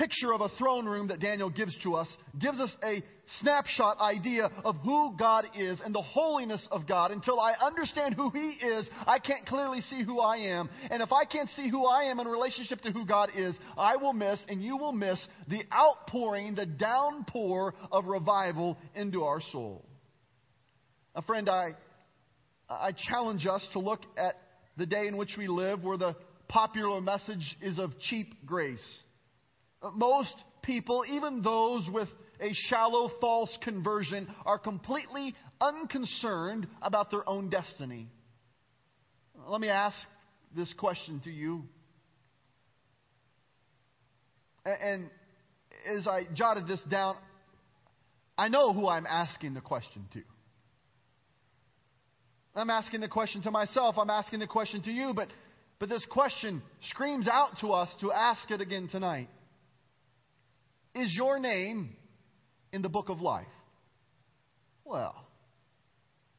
picture 0.00 0.32
of 0.32 0.40
a 0.40 0.48
throne 0.56 0.86
room 0.86 1.08
that 1.08 1.20
Daniel 1.20 1.50
gives 1.50 1.76
to 1.82 1.94
us 1.94 2.08
gives 2.38 2.58
us 2.58 2.74
a 2.82 3.02
snapshot 3.40 4.00
idea 4.00 4.50
of 4.64 4.76
who 4.76 5.14
God 5.18 5.44
is 5.54 5.78
and 5.84 5.94
the 5.94 6.00
holiness 6.00 6.66
of 6.70 6.88
God. 6.88 7.10
Until 7.10 7.38
I 7.38 7.52
understand 7.60 8.14
who 8.14 8.30
He 8.30 8.56
is, 8.62 8.88
I 9.06 9.18
can't 9.18 9.44
clearly 9.44 9.82
see 9.82 10.02
who 10.02 10.18
I 10.18 10.38
am. 10.38 10.70
And 10.90 11.02
if 11.02 11.12
I 11.12 11.26
can't 11.26 11.50
see 11.50 11.68
who 11.68 11.84
I 11.84 12.04
am 12.04 12.18
in 12.18 12.26
relationship 12.26 12.80
to 12.80 12.92
who 12.92 13.04
God 13.04 13.28
is, 13.36 13.54
I 13.76 13.96
will 13.96 14.14
miss 14.14 14.38
and 14.48 14.62
you 14.62 14.78
will 14.78 14.92
miss 14.92 15.18
the 15.48 15.64
outpouring, 15.70 16.54
the 16.54 16.64
downpour 16.64 17.74
of 17.92 18.06
revival 18.06 18.78
into 18.94 19.24
our 19.24 19.42
soul. 19.52 19.84
A 21.14 21.20
friend, 21.20 21.46
I, 21.46 21.72
I 22.70 22.92
challenge 22.92 23.46
us 23.46 23.66
to 23.74 23.80
look 23.80 24.00
at 24.16 24.36
the 24.78 24.86
day 24.86 25.08
in 25.08 25.18
which 25.18 25.34
we 25.36 25.46
live 25.46 25.84
where 25.84 25.98
the 25.98 26.16
popular 26.48 27.02
message 27.02 27.58
is 27.60 27.78
of 27.78 27.92
cheap 28.00 28.46
grace. 28.46 28.80
Most 29.94 30.34
people, 30.62 31.04
even 31.08 31.42
those 31.42 31.88
with 31.90 32.08
a 32.40 32.52
shallow 32.52 33.10
false 33.20 33.56
conversion, 33.62 34.28
are 34.44 34.58
completely 34.58 35.34
unconcerned 35.60 36.66
about 36.82 37.10
their 37.10 37.28
own 37.28 37.50
destiny. 37.50 38.08
Let 39.46 39.60
me 39.60 39.68
ask 39.68 39.96
this 40.54 40.72
question 40.74 41.20
to 41.24 41.30
you. 41.30 41.64
And 44.64 45.08
as 45.86 46.06
I 46.06 46.26
jotted 46.34 46.66
this 46.66 46.80
down, 46.90 47.16
I 48.36 48.48
know 48.48 48.72
who 48.72 48.88
I'm 48.88 49.06
asking 49.06 49.54
the 49.54 49.60
question 49.60 50.06
to. 50.12 50.22
I'm 52.54 52.70
asking 52.70 53.00
the 53.00 53.08
question 53.08 53.42
to 53.42 53.50
myself, 53.50 53.96
I'm 53.96 54.10
asking 54.10 54.40
the 54.40 54.46
question 54.46 54.82
to 54.82 54.90
you, 54.90 55.12
but, 55.14 55.28
but 55.78 55.88
this 55.88 56.04
question 56.10 56.62
screams 56.90 57.28
out 57.28 57.58
to 57.60 57.72
us 57.72 57.88
to 58.00 58.12
ask 58.12 58.50
it 58.50 58.60
again 58.60 58.88
tonight. 58.90 59.28
Is 60.94 61.14
your 61.14 61.38
name 61.38 61.96
in 62.72 62.82
the 62.82 62.88
book 62.88 63.08
of 63.08 63.20
life? 63.20 63.46
Well, 64.84 65.14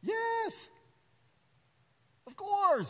yes. 0.01 0.53
Of 2.27 2.35
course. 2.35 2.87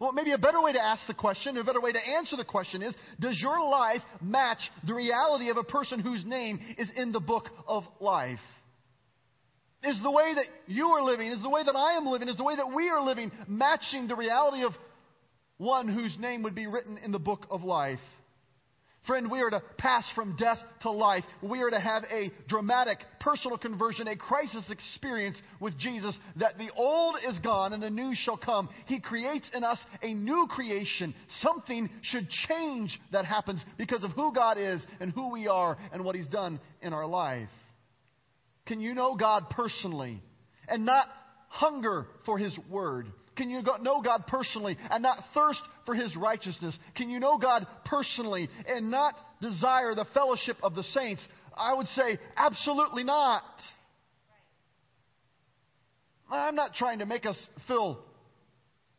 Well, 0.00 0.12
maybe 0.12 0.32
a 0.32 0.38
better 0.38 0.62
way 0.62 0.72
to 0.72 0.82
ask 0.82 1.06
the 1.06 1.14
question, 1.14 1.56
a 1.56 1.64
better 1.64 1.80
way 1.80 1.92
to 1.92 1.98
answer 1.98 2.36
the 2.36 2.44
question 2.44 2.82
is 2.82 2.94
Does 3.18 3.38
your 3.40 3.68
life 3.68 4.02
match 4.20 4.60
the 4.86 4.94
reality 4.94 5.50
of 5.50 5.56
a 5.56 5.64
person 5.64 6.00
whose 6.00 6.24
name 6.24 6.60
is 6.78 6.88
in 6.96 7.12
the 7.12 7.20
book 7.20 7.48
of 7.66 7.84
life? 8.00 8.38
Is 9.84 9.98
the 10.02 10.10
way 10.10 10.34
that 10.34 10.46
you 10.66 10.88
are 10.88 11.02
living, 11.02 11.28
is 11.28 11.42
the 11.42 11.48
way 11.48 11.62
that 11.64 11.76
I 11.76 11.96
am 11.96 12.06
living, 12.06 12.28
is 12.28 12.36
the 12.36 12.44
way 12.44 12.56
that 12.56 12.72
we 12.74 12.88
are 12.88 13.00
living 13.00 13.30
matching 13.46 14.08
the 14.08 14.16
reality 14.16 14.64
of 14.64 14.72
one 15.56 15.88
whose 15.88 16.16
name 16.18 16.42
would 16.42 16.54
be 16.54 16.66
written 16.66 16.98
in 16.98 17.12
the 17.12 17.18
book 17.18 17.46
of 17.50 17.62
life? 17.62 18.00
Friend, 19.08 19.30
we 19.30 19.40
are 19.40 19.48
to 19.48 19.62
pass 19.78 20.04
from 20.14 20.36
death 20.36 20.58
to 20.82 20.90
life. 20.90 21.24
We 21.42 21.62
are 21.62 21.70
to 21.70 21.80
have 21.80 22.04
a 22.12 22.30
dramatic 22.46 22.98
personal 23.20 23.56
conversion, 23.56 24.06
a 24.06 24.16
crisis 24.16 24.66
experience 24.68 25.40
with 25.60 25.78
Jesus 25.78 26.14
that 26.36 26.58
the 26.58 26.70
old 26.76 27.16
is 27.26 27.38
gone 27.38 27.72
and 27.72 27.82
the 27.82 27.88
new 27.88 28.12
shall 28.14 28.36
come. 28.36 28.68
He 28.84 29.00
creates 29.00 29.48
in 29.54 29.64
us 29.64 29.78
a 30.02 30.12
new 30.12 30.46
creation. 30.50 31.14
Something 31.40 31.88
should 32.02 32.28
change 32.48 33.00
that 33.10 33.24
happens 33.24 33.62
because 33.78 34.04
of 34.04 34.10
who 34.10 34.30
God 34.30 34.58
is 34.58 34.82
and 35.00 35.10
who 35.12 35.32
we 35.32 35.48
are 35.48 35.78
and 35.90 36.04
what 36.04 36.14
He's 36.14 36.28
done 36.28 36.60
in 36.82 36.92
our 36.92 37.06
life. 37.06 37.48
Can 38.66 38.78
you 38.78 38.94
know 38.94 39.16
God 39.16 39.48
personally 39.48 40.22
and 40.68 40.84
not 40.84 41.08
hunger 41.48 42.06
for 42.26 42.36
His 42.36 42.54
Word? 42.68 43.06
Can 43.36 43.48
you 43.48 43.62
know 43.80 44.02
God 44.02 44.26
personally 44.26 44.76
and 44.90 45.02
not 45.02 45.18
thirst 45.32 45.60
for 45.88 45.94
His 45.94 46.14
righteousness? 46.14 46.78
Can 46.96 47.08
you 47.08 47.18
know 47.18 47.38
God 47.38 47.66
personally 47.86 48.50
and 48.66 48.90
not 48.90 49.14
desire 49.40 49.94
the 49.94 50.04
fellowship 50.12 50.58
of 50.62 50.74
the 50.74 50.82
saints? 50.82 51.26
I 51.56 51.72
would 51.72 51.86
say, 51.88 52.18
absolutely 52.36 53.04
not. 53.04 53.42
I'm 56.30 56.54
not 56.54 56.74
trying 56.74 56.98
to 56.98 57.06
make 57.06 57.24
us 57.24 57.38
feel 57.66 58.00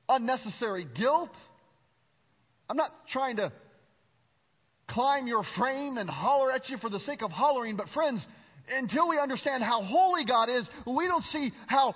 unnecessary 0.10 0.88
guilt. 0.96 1.30
I'm 2.68 2.78
not 2.78 2.90
trying 3.14 3.36
to 3.36 3.54
climb 4.88 5.28
your 5.28 5.44
frame 5.60 6.00
and 6.00 6.10
holler 6.10 6.52
at 6.52 6.70
you 6.70 6.78
for 6.78 6.90
the 6.90 7.00
sake 7.02 7.22
of 7.22 7.30
hollering, 7.30 7.76
but 7.76 7.88
friends, 7.90 8.26
until 8.68 9.08
we 9.08 9.20
understand 9.20 9.62
how 9.62 9.84
holy 9.84 10.26
God 10.26 10.50
is, 10.50 10.68
we 10.88 11.06
don't 11.06 11.24
see 11.26 11.52
how 11.68 11.94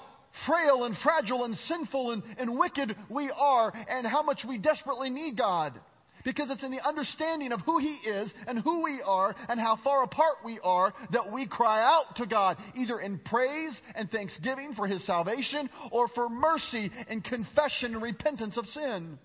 frail 0.48 0.84
and 0.86 0.96
fragile 1.04 1.44
and 1.44 1.56
sinful 1.58 2.12
and, 2.12 2.24
and 2.38 2.58
wicked 2.58 2.96
we 3.10 3.32
are 3.36 3.74
and 3.90 4.06
how 4.08 4.24
much 4.24 4.46
we 4.48 4.58
desperately 4.58 5.10
need 5.10 5.38
God. 5.38 5.80
Because 6.24 6.50
it's 6.50 6.64
in 6.64 6.72
the 6.72 6.86
understanding 6.88 7.52
of 7.52 7.60
who 7.62 7.80
He 7.80 7.96
is 7.96 8.32
and 8.48 8.60
who 8.60 8.82
we 8.82 9.02
are 9.06 9.36
and 9.50 9.60
how 9.60 9.78
far 9.84 10.04
apart 10.04 10.36
we 10.46 10.58
are 10.64 10.94
that 11.12 11.34
we 11.34 11.46
cry 11.46 11.84
out 11.84 12.16
to 12.16 12.26
God, 12.26 12.58
either 12.76 13.00
in 13.00 13.20
praise 13.20 13.78
and 13.94 14.10
thanksgiving 14.10 14.74
for 14.74 14.88
His 14.88 15.06
salvation 15.06 15.70
or 15.92 16.08
for 16.10 16.30
mercy 16.30 16.90
and 17.10 17.24
confession 17.24 17.94
and 17.94 18.02
repentance 18.02 18.58
of 18.58 18.66
sin. 18.68 19.20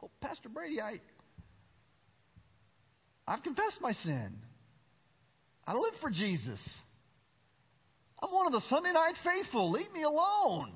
Well, 0.00 0.12
Pastor 0.20 0.48
Brady, 0.48 0.80
I, 0.80 1.00
I've 3.26 3.42
confessed 3.42 3.80
my 3.80 3.92
sin. 3.92 4.36
I 5.66 5.74
live 5.74 5.94
for 6.00 6.10
Jesus. 6.10 6.60
I'm 8.24 8.32
one 8.32 8.46
of 8.46 8.52
the 8.52 8.66
Sunday 8.68 8.92
night 8.92 9.14
faithful. 9.22 9.70
Leave 9.70 9.92
me 9.92 10.02
alone. 10.02 10.72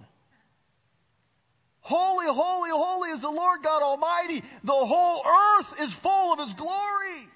Holy, 1.80 2.26
holy, 2.26 2.70
holy 2.70 3.10
is 3.10 3.22
the 3.22 3.30
Lord 3.30 3.60
God 3.62 3.82
Almighty. 3.82 4.42
The 4.64 4.72
whole 4.72 5.22
earth 5.24 5.80
is 5.80 5.94
full 6.02 6.34
of 6.34 6.38
His 6.40 6.54
glory. 6.58 7.28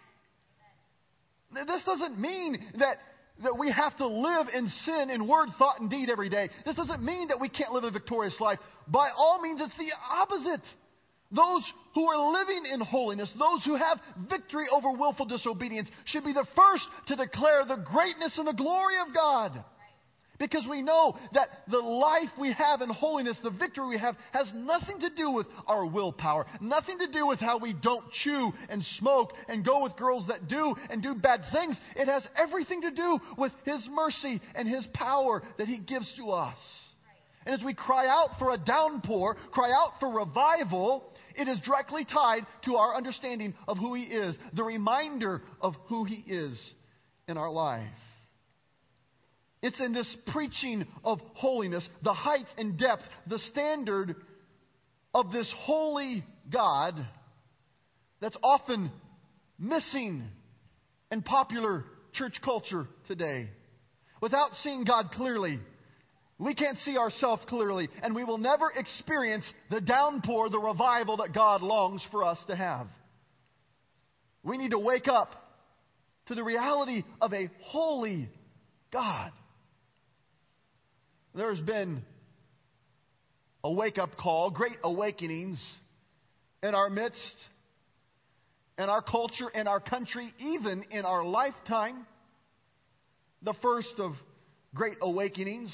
This 1.66 1.82
doesn't 1.84 2.18
mean 2.18 2.58
that, 2.78 2.98
that 3.42 3.56
we 3.58 3.70
have 3.70 3.96
to 3.98 4.06
live 4.06 4.48
in 4.54 4.68
sin 4.84 5.10
in 5.10 5.26
word, 5.26 5.48
thought, 5.58 5.80
and 5.80 5.88
deed 5.88 6.10
every 6.10 6.28
day. 6.28 6.50
This 6.66 6.76
doesn't 6.76 7.02
mean 7.02 7.28
that 7.28 7.40
we 7.40 7.48
can't 7.48 7.72
live 7.72 7.84
a 7.84 7.90
victorious 7.90 8.38
life. 8.40 8.58
By 8.88 9.08
all 9.16 9.40
means, 9.40 9.60
it's 9.62 9.76
the 9.78 9.92
opposite. 10.10 10.62
Those 11.30 11.64
who 11.94 12.06
are 12.06 12.32
living 12.32 12.64
in 12.70 12.80
holiness, 12.80 13.32
those 13.38 13.64
who 13.64 13.76
have 13.76 13.98
victory 14.28 14.66
over 14.70 14.90
willful 14.90 15.24
disobedience, 15.24 15.88
should 16.04 16.24
be 16.24 16.34
the 16.34 16.46
first 16.54 16.84
to 17.08 17.16
declare 17.16 17.64
the 17.64 17.76
greatness 17.76 18.36
and 18.36 18.46
the 18.46 18.52
glory 18.52 18.96
of 18.98 19.14
God. 19.14 19.64
Because 20.42 20.66
we 20.68 20.82
know 20.82 21.16
that 21.34 21.50
the 21.70 21.78
life 21.78 22.30
we 22.36 22.52
have 22.52 22.80
in 22.80 22.88
holiness, 22.88 23.36
the 23.44 23.50
victory 23.50 23.90
we 23.90 23.98
have, 23.98 24.16
has 24.32 24.48
nothing 24.52 24.98
to 24.98 25.08
do 25.08 25.30
with 25.30 25.46
our 25.68 25.86
willpower, 25.86 26.46
nothing 26.60 26.98
to 26.98 27.06
do 27.06 27.28
with 27.28 27.38
how 27.38 27.58
we 27.58 27.72
don't 27.72 28.10
chew 28.24 28.50
and 28.68 28.82
smoke 28.98 29.34
and 29.46 29.64
go 29.64 29.84
with 29.84 29.94
girls 29.94 30.26
that 30.26 30.48
do 30.48 30.74
and 30.90 31.00
do 31.00 31.14
bad 31.14 31.42
things. 31.52 31.78
It 31.94 32.08
has 32.08 32.26
everything 32.36 32.80
to 32.82 32.90
do 32.90 33.20
with 33.38 33.52
His 33.64 33.86
mercy 33.88 34.40
and 34.56 34.68
His 34.68 34.84
power 34.92 35.44
that 35.58 35.68
He 35.68 35.78
gives 35.78 36.12
to 36.16 36.32
us. 36.32 36.58
And 37.46 37.54
as 37.54 37.64
we 37.64 37.72
cry 37.72 38.08
out 38.08 38.40
for 38.40 38.50
a 38.50 38.58
downpour, 38.58 39.36
cry 39.52 39.70
out 39.70 40.00
for 40.00 40.10
revival, 40.10 41.04
it 41.36 41.46
is 41.46 41.60
directly 41.64 42.04
tied 42.04 42.46
to 42.64 42.78
our 42.78 42.96
understanding 42.96 43.54
of 43.68 43.78
who 43.78 43.94
He 43.94 44.02
is, 44.02 44.36
the 44.54 44.64
reminder 44.64 45.40
of 45.60 45.76
who 45.86 46.02
He 46.02 46.16
is 46.26 46.58
in 47.28 47.36
our 47.36 47.52
life. 47.52 47.86
It's 49.62 49.78
in 49.78 49.92
this 49.92 50.12
preaching 50.32 50.86
of 51.04 51.20
holiness, 51.34 51.88
the 52.02 52.12
height 52.12 52.46
and 52.58 52.76
depth, 52.76 53.02
the 53.28 53.38
standard 53.38 54.16
of 55.14 55.30
this 55.30 55.52
holy 55.58 56.24
God 56.52 56.94
that's 58.20 58.36
often 58.42 58.90
missing 59.58 60.24
in 61.12 61.22
popular 61.22 61.84
church 62.12 62.40
culture 62.44 62.88
today. 63.06 63.48
Without 64.20 64.50
seeing 64.62 64.84
God 64.84 65.10
clearly, 65.12 65.60
we 66.38 66.54
can't 66.54 66.78
see 66.78 66.96
ourselves 66.96 67.42
clearly, 67.48 67.88
and 68.02 68.16
we 68.16 68.24
will 68.24 68.38
never 68.38 68.68
experience 68.74 69.44
the 69.70 69.80
downpour, 69.80 70.50
the 70.50 70.58
revival 70.58 71.18
that 71.18 71.32
God 71.32 71.62
longs 71.62 72.02
for 72.10 72.24
us 72.24 72.38
to 72.48 72.56
have. 72.56 72.88
We 74.42 74.58
need 74.58 74.72
to 74.72 74.78
wake 74.78 75.06
up 75.06 75.36
to 76.26 76.34
the 76.34 76.42
reality 76.42 77.04
of 77.20 77.32
a 77.32 77.48
holy 77.60 78.28
God. 78.92 79.30
There's 81.34 81.60
been 81.60 82.02
a 83.64 83.72
wake 83.72 83.96
up 83.96 84.16
call, 84.16 84.50
great 84.50 84.76
awakenings 84.84 85.58
in 86.62 86.74
our 86.74 86.90
midst, 86.90 87.18
in 88.78 88.84
our 88.84 89.00
culture, 89.00 89.48
in 89.54 89.66
our 89.66 89.80
country, 89.80 90.32
even 90.38 90.84
in 90.90 91.04
our 91.06 91.24
lifetime. 91.24 92.06
The 93.42 93.54
first 93.62 93.94
of 93.98 94.12
great 94.74 94.98
awakenings 95.00 95.72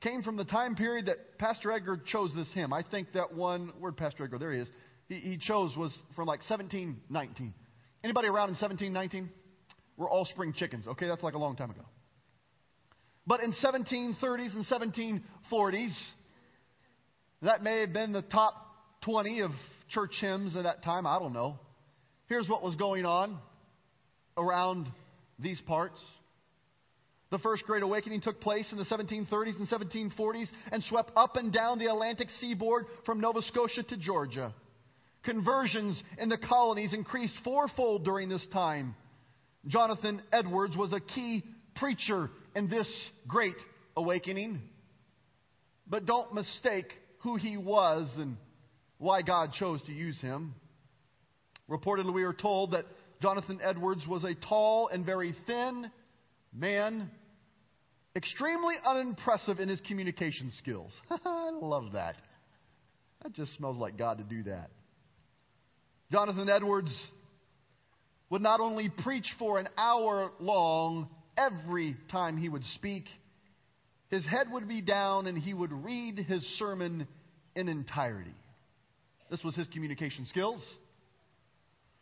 came 0.00 0.22
from 0.22 0.36
the 0.36 0.44
time 0.44 0.76
period 0.76 1.06
that 1.06 1.38
Pastor 1.38 1.70
Edgar 1.70 2.00
chose 2.06 2.30
this 2.34 2.48
hymn. 2.54 2.72
I 2.72 2.82
think 2.82 3.12
that 3.12 3.34
one, 3.34 3.72
word 3.80 3.96
Pastor 3.96 4.24
Edgar? 4.24 4.38
There 4.38 4.52
he 4.52 4.60
is. 4.60 4.68
He, 5.08 5.16
he 5.16 5.38
chose 5.38 5.76
was 5.76 5.92
from 6.16 6.26
like 6.26 6.40
1719. 6.48 7.52
Anybody 8.02 8.28
around 8.28 8.48
in 8.48 8.56
1719? 8.56 9.30
We're 9.96 10.10
all 10.10 10.24
spring 10.24 10.54
chickens. 10.54 10.86
Okay, 10.86 11.06
that's 11.06 11.22
like 11.22 11.34
a 11.34 11.38
long 11.38 11.54
time 11.56 11.70
ago. 11.70 11.82
But 13.26 13.42
in 13.42 13.52
1730s 13.52 14.54
and 14.54 14.66
1740s, 14.66 15.94
that 17.42 17.62
may 17.62 17.80
have 17.80 17.92
been 17.92 18.12
the 18.12 18.22
top 18.22 18.54
20 19.04 19.40
of 19.40 19.50
church 19.90 20.12
hymns 20.20 20.56
at 20.56 20.64
that 20.64 20.82
time. 20.82 21.06
I 21.06 21.18
don't 21.18 21.32
know. 21.32 21.58
Here's 22.26 22.48
what 22.48 22.62
was 22.62 22.74
going 22.76 23.06
on 23.06 23.38
around 24.36 24.88
these 25.38 25.60
parts. 25.62 25.98
The 27.30 27.38
First 27.38 27.64
Great 27.64 27.82
Awakening 27.82 28.20
took 28.20 28.40
place 28.40 28.70
in 28.70 28.78
the 28.78 28.84
1730s 28.84 29.58
and 29.58 29.68
1740s 29.68 30.46
and 30.70 30.84
swept 30.84 31.10
up 31.16 31.36
and 31.36 31.52
down 31.52 31.78
the 31.78 31.86
Atlantic 31.86 32.28
seaboard 32.40 32.86
from 33.04 33.20
Nova 33.20 33.42
Scotia 33.42 33.82
to 33.82 33.96
Georgia. 33.96 34.54
Conversions 35.24 36.00
in 36.18 36.28
the 36.28 36.38
colonies 36.38 36.92
increased 36.92 37.34
fourfold 37.42 38.04
during 38.04 38.28
this 38.28 38.46
time. 38.52 38.94
Jonathan 39.66 40.22
Edwards 40.32 40.76
was 40.76 40.92
a 40.92 41.00
key 41.00 41.42
preacher 41.74 42.30
in 42.54 42.68
this 42.68 42.88
Great 43.26 43.56
Awakening. 43.96 44.60
But 45.86 46.06
don't 46.06 46.32
mistake 46.34 46.92
who 47.18 47.36
he 47.36 47.56
was 47.56 48.08
and 48.16 48.36
why 48.98 49.22
God 49.22 49.52
chose 49.52 49.82
to 49.82 49.92
use 49.92 50.18
him. 50.20 50.54
Reportedly, 51.68 52.12
we 52.12 52.24
are 52.24 52.32
told 52.32 52.72
that 52.72 52.84
Jonathan 53.22 53.60
Edwards 53.62 54.06
was 54.06 54.24
a 54.24 54.34
tall 54.34 54.88
and 54.88 55.04
very 55.04 55.34
thin 55.46 55.90
man, 56.52 57.10
extremely 58.14 58.74
unimpressive 58.84 59.58
in 59.58 59.68
his 59.68 59.80
communication 59.80 60.52
skills. 60.58 60.92
I 61.10 61.50
love 61.50 61.92
that. 61.92 62.16
That 63.22 63.32
just 63.32 63.54
smells 63.56 63.78
like 63.78 63.96
God 63.96 64.18
to 64.18 64.24
do 64.24 64.44
that. 64.44 64.70
Jonathan 66.12 66.48
Edwards 66.48 66.94
would 68.30 68.42
not 68.42 68.60
only 68.60 68.88
preach 68.88 69.26
for 69.38 69.58
an 69.58 69.68
hour 69.76 70.30
long 70.38 71.08
every 71.36 71.96
time 72.10 72.36
he 72.36 72.48
would 72.48 72.64
speak, 72.74 73.04
his 74.08 74.24
head 74.26 74.50
would 74.50 74.68
be 74.68 74.80
down 74.80 75.26
and 75.26 75.36
he 75.36 75.54
would 75.54 75.72
read 75.72 76.18
his 76.18 76.42
sermon 76.58 77.06
in 77.54 77.68
entirety. 77.68 78.34
This 79.30 79.42
was 79.42 79.54
his 79.54 79.66
communication 79.68 80.26
skills. 80.26 80.62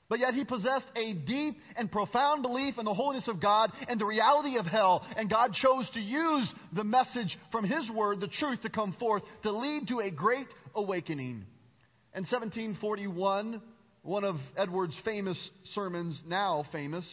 But 0.09 0.18
yet 0.18 0.35
he 0.35 0.45
possessed 0.45 0.90
a 0.95 1.14
deep 1.14 1.55
and 1.75 1.90
profound 1.90 2.42
belief 2.42 2.75
in 2.79 2.85
the 2.85 2.92
holiness 2.92 3.29
of 3.29 3.40
God 3.40 3.73
and 3.88 3.99
the 3.99 4.05
reality 4.05 4.59
of 4.59 4.66
hell. 4.66 5.07
And 5.16 5.31
God 5.31 5.55
chose 5.55 5.88
to 5.95 6.01
use 6.01 6.53
the 6.75 6.85
message 6.85 7.38
from 7.51 7.64
his 7.64 7.90
word, 7.90 8.21
the 8.21 8.29
truth, 8.29 8.61
to 8.61 8.68
come 8.68 8.95
forth 9.01 9.23
to 9.45 9.53
lead 9.53 9.88
to 9.88 10.01
a 10.01 10.11
great 10.11 10.49
awakening. 10.75 11.47
In 12.14 12.25
1741, 12.25 13.62
one 14.03 14.25
of 14.25 14.37
Edward's 14.55 14.97
famous 15.03 15.38
sermons, 15.73 16.21
now 16.27 16.64
famous, 16.73 17.09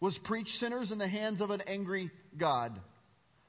was 0.00 0.18
Preach 0.24 0.48
Sinners 0.60 0.90
in 0.90 0.98
the 0.98 1.08
Hands 1.08 1.40
of 1.40 1.50
an 1.50 1.62
Angry 1.62 2.10
God. 2.36 2.78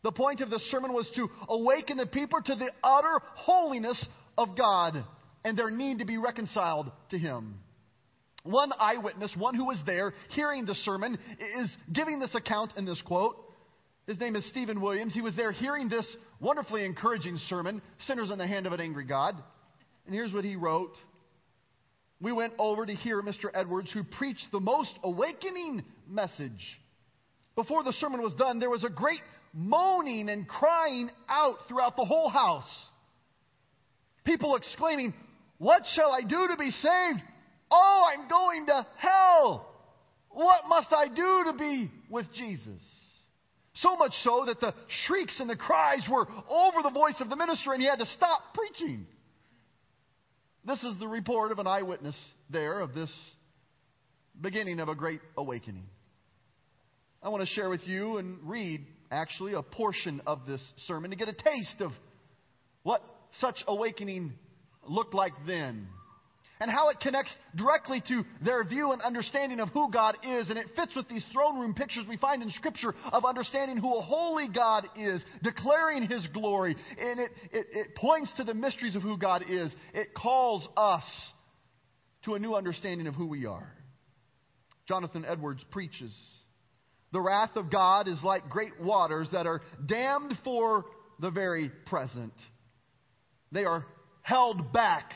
The 0.01 0.11
point 0.11 0.41
of 0.41 0.49
the 0.49 0.59
sermon 0.71 0.93
was 0.93 1.09
to 1.15 1.27
awaken 1.47 1.97
the 1.97 2.05
people 2.05 2.41
to 2.41 2.55
the 2.55 2.71
utter 2.83 3.21
holiness 3.35 4.03
of 4.37 4.57
God 4.57 5.03
and 5.43 5.57
their 5.57 5.69
need 5.69 5.99
to 5.99 6.05
be 6.05 6.17
reconciled 6.17 6.91
to 7.11 7.17
Him. 7.17 7.59
One 8.43 8.71
eyewitness, 8.79 9.35
one 9.37 9.55
who 9.55 9.65
was 9.65 9.79
there 9.85 10.13
hearing 10.29 10.65
the 10.65 10.75
sermon, 10.75 11.17
is 11.59 11.77
giving 11.91 12.19
this 12.19 12.33
account 12.33 12.73
in 12.77 12.85
this 12.85 13.01
quote. 13.01 13.35
His 14.07 14.19
name 14.19 14.35
is 14.35 14.47
Stephen 14.49 14.81
Williams. 14.81 15.13
He 15.13 15.21
was 15.21 15.35
there 15.35 15.51
hearing 15.51 15.89
this 15.89 16.05
wonderfully 16.39 16.85
encouraging 16.85 17.37
sermon, 17.49 17.81
Sinners 18.07 18.31
in 18.31 18.37
the 18.37 18.47
Hand 18.47 18.65
of 18.65 18.73
an 18.73 18.79
Angry 18.79 19.05
God. 19.05 19.35
And 20.05 20.15
here's 20.15 20.33
what 20.33 20.45
he 20.45 20.55
wrote. 20.55 20.93
We 22.21 22.31
went 22.31 22.53
over 22.59 22.85
to 22.85 22.93
hear 22.93 23.21
Mr. 23.21 23.49
Edwards, 23.53 23.91
who 23.91 24.03
preached 24.03 24.47
the 24.51 24.59
most 24.59 24.91
awakening 25.03 25.83
message. 26.07 26.79
Before 27.55 27.83
the 27.83 27.93
sermon 27.93 28.21
was 28.21 28.33
done, 28.35 28.59
there 28.59 28.69
was 28.69 28.83
a 28.83 28.89
great 28.89 29.21
moaning 29.53 30.29
and 30.29 30.47
crying 30.47 31.09
out 31.29 31.57
throughout 31.67 31.95
the 31.95 32.05
whole 32.05 32.29
house. 32.29 32.69
People 34.25 34.55
exclaiming, 34.55 35.13
What 35.57 35.83
shall 35.93 36.11
I 36.11 36.21
do 36.21 36.47
to 36.49 36.57
be 36.57 36.71
saved? 36.71 37.21
Oh, 37.71 38.05
I'm 38.13 38.27
going 38.27 38.65
to 38.67 38.85
hell. 38.97 39.65
What 40.29 40.63
must 40.67 40.93
I 40.93 41.07
do 41.07 41.43
to 41.51 41.53
be 41.57 41.91
with 42.09 42.31
Jesus? 42.33 42.81
So 43.75 43.95
much 43.95 44.13
so 44.23 44.43
that 44.45 44.59
the 44.59 44.73
shrieks 45.05 45.39
and 45.39 45.49
the 45.49 45.55
cries 45.55 46.05
were 46.09 46.27
over 46.49 46.81
the 46.83 46.89
voice 46.89 47.15
of 47.19 47.29
the 47.29 47.35
minister 47.35 47.71
and 47.71 47.81
he 47.81 47.87
had 47.87 47.99
to 47.99 48.05
stop 48.07 48.41
preaching. 48.53 49.07
This 50.65 50.83
is 50.83 50.99
the 50.99 51.07
report 51.07 51.51
of 51.51 51.59
an 51.59 51.67
eyewitness 51.67 52.15
there 52.49 52.81
of 52.81 52.93
this 52.93 53.11
beginning 54.39 54.79
of 54.79 54.89
a 54.89 54.95
great 54.95 55.21
awakening. 55.37 55.85
I 57.23 57.29
want 57.29 57.41
to 57.41 57.53
share 57.53 57.69
with 57.69 57.87
you 57.87 58.17
and 58.17 58.37
read 58.43 58.85
actually 59.11 59.53
a 59.53 59.61
portion 59.61 60.21
of 60.27 60.45
this 60.45 60.61
sermon 60.87 61.11
to 61.11 61.17
get 61.17 61.29
a 61.29 61.33
taste 61.33 61.81
of 61.81 61.91
what 62.83 63.01
such 63.39 63.63
awakening 63.67 64.33
looked 64.87 65.13
like 65.13 65.33
then 65.47 65.87
and 66.59 66.69
how 66.69 66.89
it 66.89 66.99
connects 66.99 67.33
directly 67.55 68.03
to 68.07 68.23
their 68.43 68.63
view 68.63 68.91
and 68.91 69.01
understanding 69.01 69.59
of 69.59 69.69
who 69.69 69.89
God 69.91 70.17
is. 70.23 70.49
And 70.49 70.59
it 70.59 70.67
fits 70.75 70.93
with 70.95 71.07
these 71.07 71.23
throne 71.31 71.59
room 71.59 71.73
pictures 71.73 72.05
we 72.07 72.17
find 72.17 72.43
in 72.43 72.49
Scripture 72.49 72.93
of 73.11 73.23
understanding 73.23 73.77
who 73.77 73.97
a 73.97 74.01
holy 74.01 74.49
God 74.49 74.85
is, 74.97 75.23
declaring 75.41 76.03
His 76.03 76.27
glory. 76.27 76.75
And 76.99 77.19
it, 77.19 77.31
it, 77.51 77.67
it 77.71 77.95
points 77.95 78.31
to 78.37 78.43
the 78.43 78.53
mysteries 78.53 78.95
of 78.95 79.01
who 79.01 79.17
God 79.17 79.43
is. 79.47 79.73
It 79.93 80.13
calls 80.13 80.67
us 80.75 81.03
to 82.25 82.35
a 82.35 82.39
new 82.39 82.55
understanding 82.55 83.07
of 83.07 83.15
who 83.15 83.27
we 83.27 83.45
are. 83.45 83.71
Jonathan 84.85 85.23
Edwards 85.25 85.63
preaches 85.71 86.11
The 87.13 87.21
wrath 87.21 87.55
of 87.55 87.71
God 87.71 88.09
is 88.09 88.21
like 88.21 88.49
great 88.49 88.81
waters 88.81 89.29
that 89.31 89.47
are 89.47 89.61
dammed 89.85 90.33
for 90.43 90.85
the 91.19 91.31
very 91.31 91.71
present. 91.85 92.33
They 93.51 93.63
are 93.63 93.85
held 94.23 94.73
back 94.73 95.13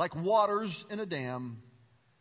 like 0.00 0.16
waters 0.16 0.74
in 0.88 0.98
a 0.98 1.04
dam. 1.04 1.58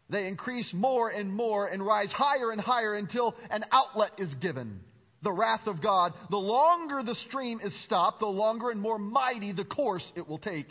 They 0.10 0.28
increase 0.28 0.70
more 0.74 1.08
and 1.08 1.34
more 1.34 1.66
and 1.66 1.82
rise 1.82 2.12
higher 2.12 2.52
and 2.52 2.60
higher 2.60 2.94
until 2.94 3.34
an 3.50 3.64
outlet 3.72 4.12
is 4.18 4.34
given. 4.42 4.82
The 5.24 5.32
wrath 5.32 5.66
of 5.66 5.82
God. 5.82 6.14
The 6.30 6.36
longer 6.36 7.02
the 7.04 7.16
stream 7.30 7.62
is 7.64 7.74
stopped, 7.86 8.20
the 8.20 8.26
longer 8.26 8.70
and 8.70 8.82
more 8.82 9.00
mighty 9.00 9.54
the 9.54 9.64
course 9.64 10.04
it 10.18 10.28
will 10.28 10.40
take. 10.40 10.66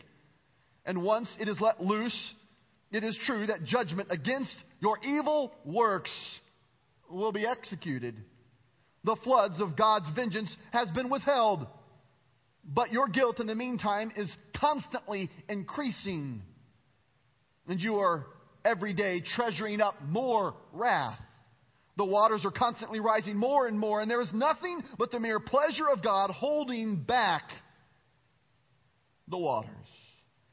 And 0.84 1.02
once 1.02 1.30
it 1.40 1.48
is 1.48 1.58
let 1.62 1.82
loose, 1.82 2.34
it 2.92 3.02
is 3.02 3.18
true 3.24 3.46
that 3.46 3.64
judgment 3.64 4.08
against 4.10 4.54
your 4.80 4.98
evil 5.02 5.54
works 5.64 6.12
will 7.10 7.32
be 7.32 7.46
executed. 7.46 8.16
The 9.04 9.16
floods 9.24 9.62
of 9.62 9.78
God's 9.78 10.10
vengeance 10.14 10.54
has 10.72 10.90
been 10.90 11.08
withheld, 11.08 11.66
but 12.66 12.92
your 12.92 13.08
guilt 13.08 13.40
in 13.40 13.46
the 13.46 13.54
meantime 13.54 14.12
is 14.14 14.30
constantly 14.60 15.30
increasing 15.48 16.42
and 17.68 17.80
you 17.80 17.96
are 17.96 18.26
every 18.64 18.94
day 18.94 19.22
treasuring 19.36 19.80
up 19.80 19.94
more 20.06 20.54
wrath. 20.72 21.18
The 21.96 22.04
waters 22.04 22.44
are 22.44 22.50
constantly 22.50 23.00
rising 23.00 23.36
more 23.36 23.66
and 23.66 23.78
more, 23.78 24.00
and 24.00 24.10
there 24.10 24.20
is 24.20 24.32
nothing 24.32 24.82
but 24.98 25.10
the 25.10 25.20
mere 25.20 25.40
pleasure 25.40 25.88
of 25.92 26.02
God 26.02 26.30
holding 26.30 26.96
back 26.96 27.42
the 29.26 29.38
waters. 29.38 29.72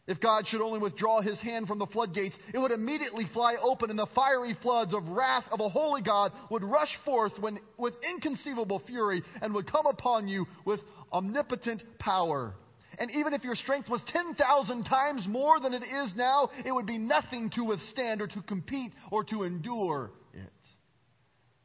If 0.08 0.20
God 0.20 0.46
should 0.48 0.62
only 0.62 0.80
withdraw 0.80 1.22
his 1.22 1.40
hand 1.40 1.68
from 1.68 1.80
the 1.80 1.88
floodgates, 1.88 2.36
it 2.54 2.60
would 2.60 2.72
immediately 2.72 3.26
fly 3.34 3.56
open, 3.62 3.90
and 3.90 3.98
the 3.98 4.08
fiery 4.14 4.56
floods 4.62 4.94
of 4.94 5.08
wrath 5.08 5.46
of 5.52 5.60
a 5.60 5.70
holy 5.70 6.02
God 6.02 6.32
would 6.52 6.64
rush 6.64 6.96
forth 7.04 7.34
when, 7.40 7.60
with 7.78 7.94
inconceivable 8.12 8.82
fury 8.86 9.24
and 9.42 9.54
would 9.56 9.72
come 9.72 9.88
upon 9.88 10.28
you 10.28 10.46
with 10.64 10.80
omnipotent 11.12 11.84
power. 11.98 12.54
And 13.00 13.12
even 13.12 13.34
if 13.34 13.44
your 13.44 13.56
strength 13.56 13.90
was 13.90 14.02
10,000 14.08 14.84
times 14.84 15.26
more 15.28 15.60
than 15.60 15.74
it 15.74 15.84
is 15.84 16.14
now, 16.16 16.50
it 16.66 16.72
would 16.72 16.86
be 16.86 16.98
nothing 16.98 17.50
to 17.56 17.64
withstand 17.64 18.22
or 18.22 18.28
to 18.28 18.42
compete 18.42 18.92
or 19.12 19.24
to 19.26 19.44
endure 19.44 20.12
it. 20.34 20.42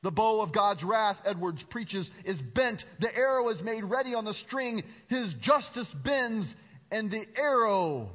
The 0.03 0.11
bow 0.11 0.41
of 0.41 0.55
God's 0.55 0.83
wrath, 0.83 1.19
Edwards 1.25 1.63
preaches, 1.71 2.09
is 2.25 2.41
bent. 2.55 2.83
The 3.01 3.15
arrow 3.15 3.49
is 3.51 3.61
made 3.61 3.85
ready 3.85 4.15
on 4.15 4.25
the 4.25 4.35
string. 4.47 4.83
His 5.09 5.35
justice 5.43 5.89
bends, 6.03 6.47
and 6.91 7.11
the 7.11 7.25
arrow 7.37 8.11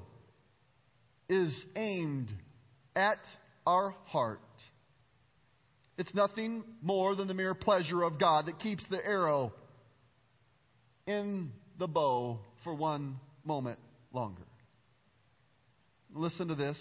is 1.29 1.53
aimed 1.75 2.29
at 2.95 3.19
our 3.67 3.95
heart. 4.05 4.39
It's 5.97 6.13
nothing 6.13 6.63
more 6.81 7.15
than 7.15 7.27
the 7.27 7.33
mere 7.33 7.53
pleasure 7.53 8.03
of 8.03 8.19
God 8.19 8.47
that 8.47 8.59
keeps 8.59 8.83
the 8.89 9.03
arrow 9.05 9.53
in 11.07 11.51
the 11.77 11.87
bow 11.87 12.39
for 12.65 12.73
one 12.73 13.15
moment 13.45 13.79
longer. 14.11 14.41
Listen 16.13 16.49
to 16.49 16.55
this. 16.55 16.77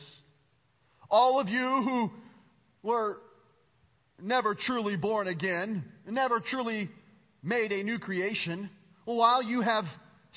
All 1.11 1.38
of 1.38 1.49
you 1.49 1.61
who 1.61 2.11
were 2.83 3.18
never 4.20 4.57
truly 4.59 4.97
born 4.97 5.29
again, 5.29 5.85
never 6.09 6.40
truly 6.40 6.90
made 7.42 7.70
a 7.70 7.85
new 7.85 7.99
creation, 7.99 8.70
while 9.05 9.42
you 9.42 9.61
have 9.61 9.85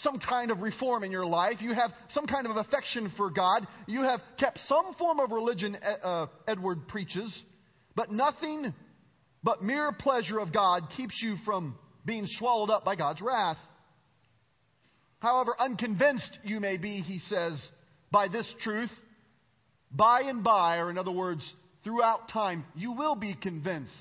some 0.03 0.19
kind 0.19 0.51
of 0.51 0.59
reform 0.59 1.03
in 1.03 1.11
your 1.11 1.25
life, 1.25 1.55
you 1.61 1.73
have 1.73 1.91
some 2.09 2.27
kind 2.27 2.45
of 2.45 2.57
affection 2.57 3.11
for 3.15 3.31
God, 3.31 3.65
you 3.87 4.03
have 4.03 4.19
kept 4.37 4.59
some 4.67 4.93
form 4.95 5.19
of 5.19 5.31
religion, 5.31 5.77
uh, 6.03 6.27
Edward 6.47 6.87
preaches, 6.89 7.33
but 7.95 8.11
nothing 8.11 8.73
but 9.43 9.63
mere 9.63 9.93
pleasure 9.93 10.39
of 10.39 10.53
God 10.53 10.83
keeps 10.97 11.19
you 11.21 11.37
from 11.45 11.77
being 12.05 12.27
swallowed 12.27 12.69
up 12.69 12.83
by 12.83 12.95
God's 12.95 13.21
wrath. 13.21 13.57
However 15.19 15.55
unconvinced 15.59 16.39
you 16.43 16.59
may 16.59 16.77
be, 16.77 17.01
he 17.01 17.19
says, 17.27 17.59
by 18.11 18.27
this 18.27 18.51
truth, 18.61 18.91
by 19.91 20.21
and 20.21 20.43
by, 20.43 20.77
or 20.77 20.89
in 20.89 20.97
other 20.97 21.11
words, 21.11 21.43
throughout 21.83 22.29
time, 22.29 22.65
you 22.75 22.91
will 22.93 23.15
be 23.15 23.33
convinced 23.33 23.91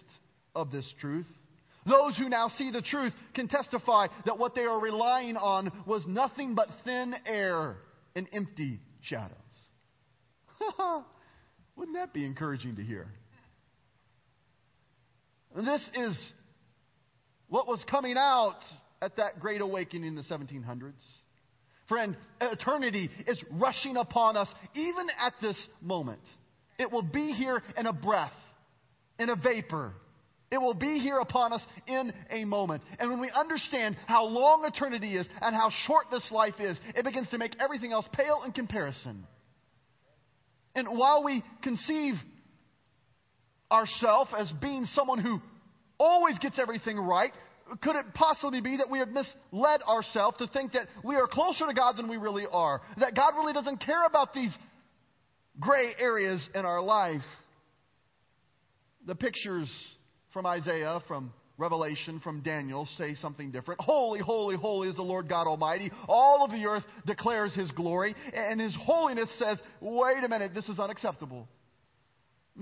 of 0.55 0.71
this 0.71 0.87
truth. 1.01 1.27
Those 1.87 2.17
who 2.19 2.29
now 2.29 2.49
see 2.49 2.71
the 2.71 2.83
truth 2.83 3.13
can 3.35 3.49
testify 3.49 4.09
that 4.25 4.39
what 4.39 4.55
they 4.55 4.65
are 4.65 4.81
relying 4.81 5.37
on 5.37 5.71
was 5.87 6.05
nothing 6.07 6.55
but 6.55 6.69
thin 6.85 7.15
air 7.25 7.77
and 8.17 8.29
empty 8.33 8.81
shadows. 9.03 9.37
Wouldn't 11.77 11.97
that 11.97 12.13
be 12.13 12.25
encouraging 12.25 12.77
to 12.77 12.83
hear? 12.83 13.07
This 15.55 15.89
is 15.95 16.33
what 17.49 17.69
was 17.69 17.83
coming 17.89 18.17
out 18.19 18.59
at 19.03 19.17
that 19.17 19.41
great 19.41 19.61
awakening 19.61 20.09
in 20.09 20.15
the 20.15 20.23
1700s. 20.23 20.93
Friend, 21.89 22.17
eternity 22.41 23.11
is 23.27 23.43
rushing 23.53 23.97
upon 23.97 24.37
us 24.37 24.49
even 24.75 25.07
at 25.19 25.35
this 25.41 25.57
moment. 25.81 26.21
It 26.79 26.91
will 26.91 27.03
be 27.03 27.33
here 27.33 27.63
in 27.77 27.87
a 27.87 27.93
breath, 27.93 28.33
in 29.19 29.31
a 29.31 29.37
vapor. 29.37 29.93
It 30.51 30.59
will 30.59 30.75
be 30.75 30.99
here 30.99 31.19
upon 31.19 31.53
us 31.53 31.65
in 31.87 32.13
a 32.31 32.45
moment. 32.45 32.83
And 32.99 33.11
when 33.11 33.21
we 33.21 33.31
understand 33.31 33.97
how 34.07 34.25
long 34.25 34.65
eternity 34.65 35.17
is 35.17 35.29
and 35.41 35.55
how 35.55 35.71
short 35.87 36.07
this 36.11 36.29
life 36.31 36.55
is, 36.61 36.79
it 36.95 37.05
begins 37.05 37.29
to 37.31 37.39
make 37.39 37.57
everything 37.61 37.93
else 37.93 38.07
pale 38.13 38.43
in 38.45 38.53
comparison. 38.53 39.27
And 40.75 40.89
while 40.89 41.25
we 41.25 41.43
conceive 41.63 42.15
ourselves 43.71 44.31
as 44.37 44.51
being 44.61 44.85
someone 44.87 45.19
who 45.19 45.41
always 45.99 46.39
gets 46.39 46.59
everything 46.59 46.99
right, 46.99 47.33
could 47.83 47.97
it 47.97 48.07
possibly 48.15 48.61
be 48.61 48.77
that 48.77 48.91
we 48.91 48.99
have 49.01 49.09
misled 49.09 49.83
ourselves 49.83 50.39
to 50.39 50.47
think 50.49 50.73
that 50.73 50.89
we 51.05 51.17
are 51.17 51.27
closer 51.27 51.67
to 51.67 51.75
God 51.75 51.97
than 51.97 52.09
we 52.09 52.17
really 52.17 52.45
are? 52.51 52.81
That 52.99 53.15
God 53.15 53.35
really 53.37 53.53
doesn't 53.53 53.79
care 53.79 54.05
about 54.07 54.33
these 54.33 54.55
gray 55.59 55.95
areas 55.99 56.47
in 56.55 56.65
our 56.65 56.83
life? 56.83 57.23
The 59.07 59.15
pictures 59.15 59.71
from 60.33 60.47
Isaiah, 60.47 61.01
from 61.09 61.33
Revelation, 61.59 62.21
from 62.21 62.43
Daniel 62.43 62.87
say 62.99 63.15
something 63.15 63.51
different. 63.51 63.81
Holy, 63.81 64.21
holy, 64.21 64.57
holy 64.57 64.89
is 64.89 64.97
the 64.97 65.03
Lord 65.03 65.29
God 65.29 65.47
Almighty. 65.47 65.91
All 66.07 66.45
of 66.45 66.51
the 66.51 66.67
earth 66.67 66.85
declares 67.07 67.55
His 67.55 67.71
glory, 67.71 68.15
and 68.35 68.61
His 68.61 68.77
holiness 68.79 69.31
says, 69.39 69.59
wait 69.81 70.23
a 70.23 70.29
minute, 70.29 70.53
this 70.55 70.69
is 70.69 70.79
unacceptable. 70.79 71.49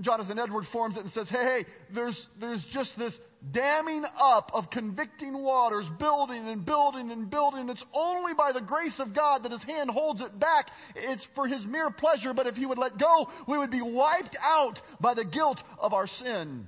Jonathan 0.01 0.37
Edwards 0.39 0.67
forms 0.73 0.97
it 0.97 1.03
and 1.03 1.11
says, 1.11 1.29
hey, 1.29 1.43
hey, 1.43 1.65
there's, 1.93 2.27
there's 2.39 2.63
just 2.73 2.91
this 2.97 3.13
damming 3.53 4.03
up 4.19 4.51
of 4.53 4.69
convicting 4.69 5.41
waters, 5.41 5.85
building 5.99 6.47
and 6.47 6.65
building 6.65 7.11
and 7.11 7.29
building. 7.29 7.69
It's 7.69 7.83
only 7.93 8.33
by 8.33 8.51
the 8.51 8.61
grace 8.61 8.99
of 8.99 9.15
God 9.15 9.43
that 9.43 9.51
His 9.51 9.63
hand 9.63 9.89
holds 9.89 10.21
it 10.21 10.37
back. 10.37 10.67
It's 10.95 11.25
for 11.33 11.47
His 11.47 11.65
mere 11.65 11.89
pleasure, 11.91 12.33
but 12.33 12.47
if 12.47 12.55
He 12.55 12.65
would 12.65 12.77
let 12.77 12.97
go, 12.97 13.27
we 13.47 13.57
would 13.57 13.71
be 13.71 13.81
wiped 13.81 14.37
out 14.41 14.79
by 14.99 15.13
the 15.13 15.25
guilt 15.25 15.59
of 15.79 15.93
our 15.93 16.07
sin. 16.07 16.67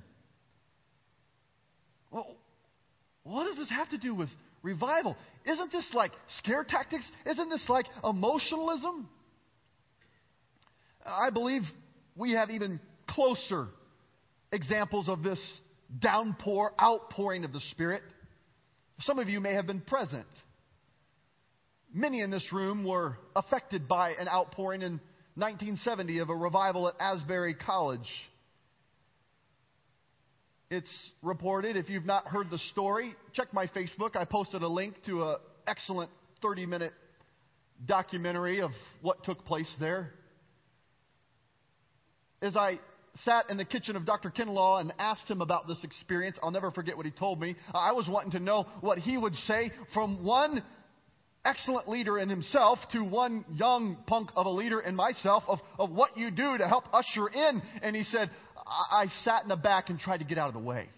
Well, 2.12 2.38
what 3.24 3.46
does 3.46 3.58
this 3.58 3.70
have 3.70 3.90
to 3.90 3.98
do 3.98 4.16
with 4.16 4.30
revival? 4.64 5.18
Isn't 5.46 5.72
this 5.72 5.90
like 5.94 6.12
scare 6.40 6.64
tactics? 6.64 7.06
Isn't 7.26 7.50
this 7.50 7.66
like 7.68 7.86
emotionalism? 8.04 9.10
I 11.06 11.30
believe 11.30 11.64
we 12.16 12.34
have 12.34 12.50
even 12.50 12.80
closer 13.18 13.68
examples 14.52 15.10
of 15.10 15.24
this 15.24 15.40
downpour, 16.00 16.72
outpouring 16.80 17.46
of 17.46 17.52
the 17.52 17.60
Spirit. 17.72 18.04
Some 19.00 19.18
of 19.18 19.28
you 19.28 19.40
may 19.40 19.54
have 19.54 19.66
been 19.66 19.82
present. 19.82 20.28
Many 21.92 22.22
in 22.22 22.30
this 22.30 22.48
room 22.54 22.86
were 22.86 23.18
affected 23.36 23.88
by 23.88 24.12
an 24.12 24.28
outpouring 24.28 24.84
in 24.84 25.02
1970 25.34 26.20
of 26.20 26.30
a 26.30 26.36
revival 26.36 26.88
at 26.88 26.94
Asbury 27.00 27.56
College. 27.56 28.08
It's 30.70 30.92
reported, 31.24 31.76
if 31.76 31.90
you've 31.90 32.06
not 32.06 32.28
heard 32.28 32.52
the 32.52 32.60
story, 32.72 33.16
check 33.34 33.52
my 33.52 33.66
Facebook. 33.66 34.16
I 34.16 34.26
posted 34.26 34.62
a 34.62 34.68
link 34.68 34.94
to 35.08 35.24
an 35.24 35.36
excellent 35.66 36.12
30 36.44 36.68
minute 36.68 36.94
documentary 37.84 38.62
of 38.62 38.70
what 39.02 39.24
took 39.24 39.44
place 39.44 39.70
there. 39.80 40.14
As 42.44 42.56
I 42.56 42.80
sat 43.24 43.50
in 43.50 43.58
the 43.58 43.66
kitchen 43.66 43.96
of 43.96 44.06
Dr. 44.06 44.30
Kinlaw 44.30 44.82
and 44.82 44.94
asked 45.00 45.30
him 45.30 45.42
about 45.42 45.68
this 45.68 45.84
experience. 45.84 46.38
I'll 46.42 46.52
never 46.52 46.72
forget 46.72 46.98
what 46.98 47.06
he 47.06 47.12
told 47.12 47.40
me. 47.40 47.56
I 47.74 47.92
was 47.92 48.08
wanting 48.08 48.32
to 48.32 48.40
know 48.40 48.66
what 48.82 48.98
he 48.98 49.18
would 49.18 49.36
say 49.48 49.72
from 49.94 50.24
one 50.24 50.64
excellent 51.46 51.88
leader 51.88 52.20
in 52.20 52.30
himself 52.30 52.80
to 52.92 53.04
one 53.04 53.46
young 53.54 53.98
punk 54.06 54.30
of 54.36 54.46
a 54.46 54.50
leader 54.50 54.80
in 54.80 54.96
myself 54.96 55.44
of, 55.48 55.60
of 55.80 55.92
what 55.92 56.18
you 56.18 56.30
do 56.30 56.58
to 56.58 56.68
help 56.68 56.86
usher 56.94 57.28
in. 57.28 57.62
And 57.82 57.96
he 57.96 58.04
said, 58.04 58.30
I, 58.58 59.04
I 59.04 59.08
sat 59.24 59.44
in 59.44 59.50
the 59.50 59.56
back 59.56 59.90
and 59.90 60.00
tried 60.00 60.18
to 60.18 60.26
get 60.26 60.38
out 60.38 60.50
of 60.50 60.54
the 60.54 60.60
way. 60.60 60.90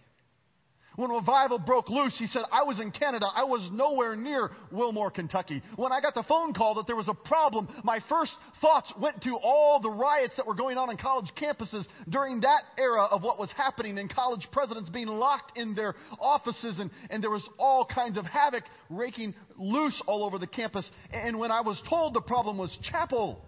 When 0.99 1.11
revival 1.11 1.59
broke 1.59 1.89
loose, 1.89 2.13
he 2.17 2.27
said, 2.27 2.41
I 2.51 2.63
was 2.63 2.81
in 2.81 2.91
Canada. 2.91 3.25
I 3.33 3.45
was 3.45 3.65
nowhere 3.71 4.17
near 4.17 4.51
Wilmore, 4.69 5.09
Kentucky. 5.09 5.63
When 5.77 5.93
I 5.93 6.01
got 6.01 6.13
the 6.13 6.23
phone 6.23 6.53
call 6.53 6.75
that 6.75 6.87
there 6.87 6.95
was 6.97 7.07
a 7.07 7.13
problem, 7.13 7.69
my 7.85 8.01
first 8.09 8.33
thoughts 8.59 8.91
went 8.99 9.23
to 9.23 9.37
all 9.41 9.79
the 9.79 9.89
riots 9.89 10.35
that 10.35 10.45
were 10.45 10.55
going 10.55 10.77
on 10.77 10.89
in 10.89 10.97
college 10.97 11.31
campuses 11.41 11.85
during 12.09 12.41
that 12.41 12.63
era 12.77 13.05
of 13.05 13.23
what 13.23 13.39
was 13.39 13.49
happening 13.55 13.97
and 13.97 14.13
college 14.13 14.45
presidents 14.51 14.89
being 14.89 15.07
locked 15.07 15.57
in 15.57 15.73
their 15.73 15.95
offices 16.19 16.79
and, 16.79 16.91
and 17.09 17.23
there 17.23 17.31
was 17.31 17.47
all 17.57 17.85
kinds 17.85 18.17
of 18.17 18.25
havoc 18.25 18.65
raking 18.89 19.33
loose 19.57 20.03
all 20.05 20.25
over 20.25 20.37
the 20.37 20.47
campus. 20.47 20.85
And 21.13 21.39
when 21.39 21.49
I 21.49 21.61
was 21.61 21.81
told 21.87 22.13
the 22.13 22.19
problem 22.19 22.57
was 22.57 22.77
chapel, 22.91 23.41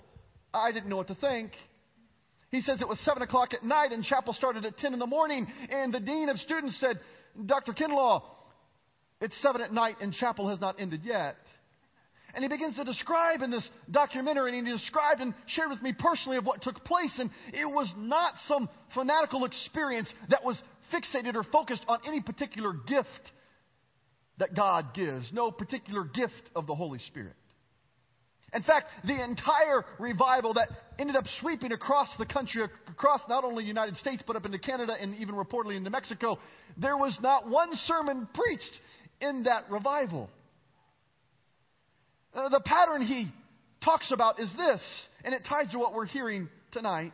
I 0.53 0.71
didn't 0.71 0.87
know 0.87 0.95
what 0.95 1.07
to 1.07 1.15
think. 1.15 1.51
He 2.49 2.61
says 2.61 2.81
it 2.81 2.87
was 2.87 2.99
7 3.01 3.21
o'clock 3.21 3.53
at 3.53 3.63
night 3.63 3.91
and 3.91 4.05
chapel 4.05 4.33
started 4.33 4.63
at 4.63 4.77
10 4.77 4.93
in 4.93 4.99
the 4.99 5.05
morning 5.05 5.47
and 5.69 5.93
the 5.93 5.99
dean 5.99 6.29
of 6.29 6.37
students 6.37 6.79
said, 6.79 6.97
Dr. 7.45 7.73
Kinlaw, 7.73 8.23
it's 9.19 9.39
seven 9.41 9.61
at 9.61 9.71
night 9.71 9.97
and 10.01 10.13
chapel 10.13 10.49
has 10.49 10.59
not 10.59 10.79
ended 10.79 11.01
yet. 11.03 11.35
And 12.33 12.43
he 12.43 12.49
begins 12.49 12.77
to 12.77 12.83
describe 12.83 13.41
in 13.41 13.51
this 13.51 13.67
documentary, 13.89 14.57
and 14.57 14.67
he 14.67 14.73
described 14.73 15.19
and 15.19 15.33
shared 15.47 15.69
with 15.69 15.81
me 15.81 15.93
personally 15.93 16.37
of 16.37 16.45
what 16.45 16.61
took 16.61 16.83
place. 16.85 17.13
And 17.19 17.29
it 17.53 17.65
was 17.65 17.91
not 17.97 18.33
some 18.47 18.69
fanatical 18.95 19.43
experience 19.45 20.11
that 20.29 20.43
was 20.43 20.61
fixated 20.93 21.35
or 21.35 21.43
focused 21.43 21.83
on 21.87 21.99
any 22.07 22.21
particular 22.21 22.73
gift 22.73 23.31
that 24.37 24.55
God 24.55 24.93
gives, 24.93 25.29
no 25.33 25.51
particular 25.51 26.03
gift 26.03 26.49
of 26.55 26.67
the 26.67 26.75
Holy 26.75 26.99
Spirit. 26.99 27.35
In 28.53 28.63
fact, 28.63 28.87
the 29.05 29.23
entire 29.23 29.85
revival 29.97 30.55
that 30.55 30.67
ended 30.99 31.15
up 31.15 31.23
sweeping 31.39 31.71
across 31.71 32.09
the 32.19 32.25
country, 32.25 32.63
across 32.87 33.21
not 33.29 33.45
only 33.45 33.63
the 33.63 33.67
United 33.67 33.95
States, 33.97 34.21
but 34.27 34.35
up 34.35 34.45
into 34.45 34.59
Canada 34.59 34.93
and 34.99 35.15
even 35.15 35.35
reportedly 35.35 35.77
into 35.77 35.89
Mexico, 35.89 36.37
there 36.77 36.97
was 36.97 37.17
not 37.21 37.49
one 37.49 37.73
sermon 37.85 38.27
preached 38.33 38.71
in 39.21 39.43
that 39.43 39.69
revival. 39.69 40.29
Uh, 42.33 42.49
the 42.49 42.59
pattern 42.59 43.01
he 43.01 43.29
talks 43.83 44.11
about 44.11 44.39
is 44.39 44.51
this, 44.57 44.81
and 45.23 45.33
it 45.33 45.43
ties 45.47 45.71
to 45.71 45.79
what 45.79 45.93
we're 45.93 46.05
hearing 46.05 46.49
tonight. 46.73 47.13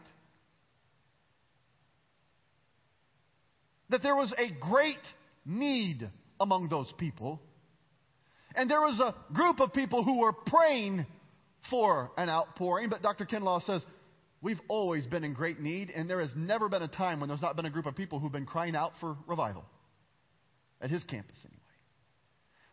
That 3.89 4.01
there 4.01 4.15
was 4.15 4.33
a 4.37 4.49
great 4.59 4.97
need 5.45 6.09
among 6.39 6.69
those 6.69 6.91
people. 6.97 7.41
And 8.55 8.69
there 8.69 8.81
was 8.81 8.99
a 8.99 9.13
group 9.33 9.59
of 9.59 9.71
people 9.71 10.03
who 10.03 10.19
were 10.19 10.33
praying 10.33 11.05
for 11.69 12.11
an 12.17 12.29
outpouring, 12.29 12.89
but 12.89 13.01
Dr. 13.01 13.25
Kinlaw 13.25 13.65
says, 13.65 13.83
We've 14.41 14.59
always 14.67 15.05
been 15.07 15.23
in 15.23 15.33
great 15.33 15.59
need, 15.59 15.89
and 15.89 16.09
there 16.09 16.21
has 16.21 16.29
never 16.35 16.69
been 16.69 16.83
a 16.83 16.87
time 16.87 17.19
when 17.19 17.27
there's 17.27 17.41
not 17.41 17.55
been 17.55 17.65
a 17.65 17.71
group 17.71 17.87
of 17.87 17.95
people 17.95 18.19
who've 18.19 18.31
been 18.31 18.45
crying 18.45 18.75
out 18.75 18.93
for 18.99 19.17
revival. 19.25 19.65
At 20.79 20.91
his 20.91 21.03
campus, 21.05 21.37
anyway. 21.43 21.59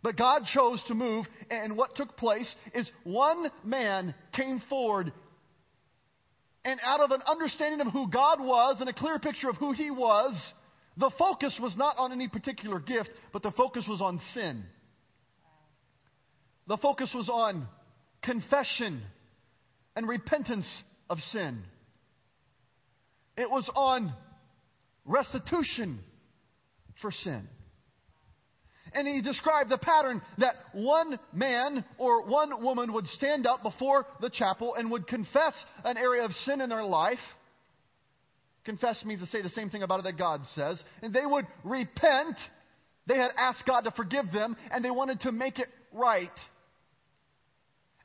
But 0.03 0.19
God 0.19 0.43
chose 0.53 0.83
to 0.89 0.95
move, 0.95 1.25
and 1.51 1.79
what 1.79 1.97
took 1.97 2.19
place 2.19 2.55
is 2.75 2.87
one 3.05 3.51
man 3.65 4.15
came 4.35 4.63
forward, 4.69 5.11
and 6.67 6.79
out 6.85 7.01
of 7.01 7.11
an 7.11 7.23
understanding 7.27 7.81
of 7.81 7.91
who 7.91 8.11
God 8.11 8.41
was 8.41 8.81
and 8.81 8.89
a 8.91 8.93
clear 8.93 9.19
picture 9.19 9.49
of 9.49 9.57
who 9.57 9.73
he 9.73 9.91
was, 9.91 10.35
the 10.99 11.11
focus 11.19 11.59
was 11.61 11.75
not 11.77 11.97
on 11.97 12.13
any 12.13 12.29
particular 12.29 12.79
gift, 12.79 13.11
but 13.33 13.42
the 13.42 13.51
focus 13.53 13.87
was 13.88 14.03
on 14.03 14.21
sin. 14.35 14.65
The 16.67 16.77
focus 16.77 17.11
was 17.15 17.29
on 17.29 17.67
confession 18.25 19.02
and 19.96 20.08
repentance 20.08 20.66
of 21.08 21.18
sin. 21.33 21.62
It 23.37 23.50
was 23.50 23.68
on 23.75 24.12
restitution 25.04 26.00
for 27.00 27.10
sin. 27.10 27.48
And 28.92 29.08
he 29.08 29.22
described 29.22 29.70
the 29.70 29.79
pattern 29.79 30.22
that 30.38 30.54
one 30.72 31.18
man 31.33 31.85
or 31.98 32.27
one 32.27 32.62
woman 32.62 32.92
would 32.92 33.08
stand 33.08 33.46
up 33.46 33.62
before 33.62 34.06
the 34.20 34.31
chapel 34.31 34.75
and 34.77 34.90
would 34.92 35.08
confess 35.08 35.52
an 35.85 35.96
area 35.96 36.25
of 36.25 36.31
sin 36.44 36.60
in 36.60 36.68
their 36.68 36.85
life. 36.85 37.18
Confess 38.64 39.04
means 39.04 39.20
to 39.20 39.27
say 39.27 39.42
the 39.42 39.48
same 39.50 39.68
thing 39.68 39.83
about 39.83 40.00
it 40.00 40.04
that 40.04 40.16
God 40.16 40.42
says. 40.54 40.81
And 41.02 41.12
they 41.12 41.27
would 41.27 41.46
repent. 41.64 42.37
They 43.06 43.16
had 43.16 43.33
asked 43.37 43.64
God 43.66 43.83
to 43.83 43.90
forgive 43.90 44.27
them 44.33 44.56
and 44.70 44.85
they 44.85 44.92
wanted 44.92 45.20
to 45.22 45.33
make 45.33 45.58
it 45.58 45.68
right. 45.92 46.31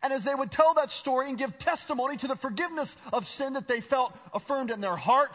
And 0.01 0.13
as 0.13 0.23
they 0.23 0.33
would 0.33 0.51
tell 0.51 0.73
that 0.75 0.89
story 1.01 1.29
and 1.29 1.37
give 1.37 1.57
testimony 1.59 2.17
to 2.17 2.27
the 2.27 2.37
forgiveness 2.37 2.89
of 3.11 3.23
sin 3.37 3.53
that 3.53 3.67
they 3.67 3.81
felt 3.89 4.13
affirmed 4.33 4.71
in 4.71 4.79
their 4.79 4.95
heart, 4.95 5.31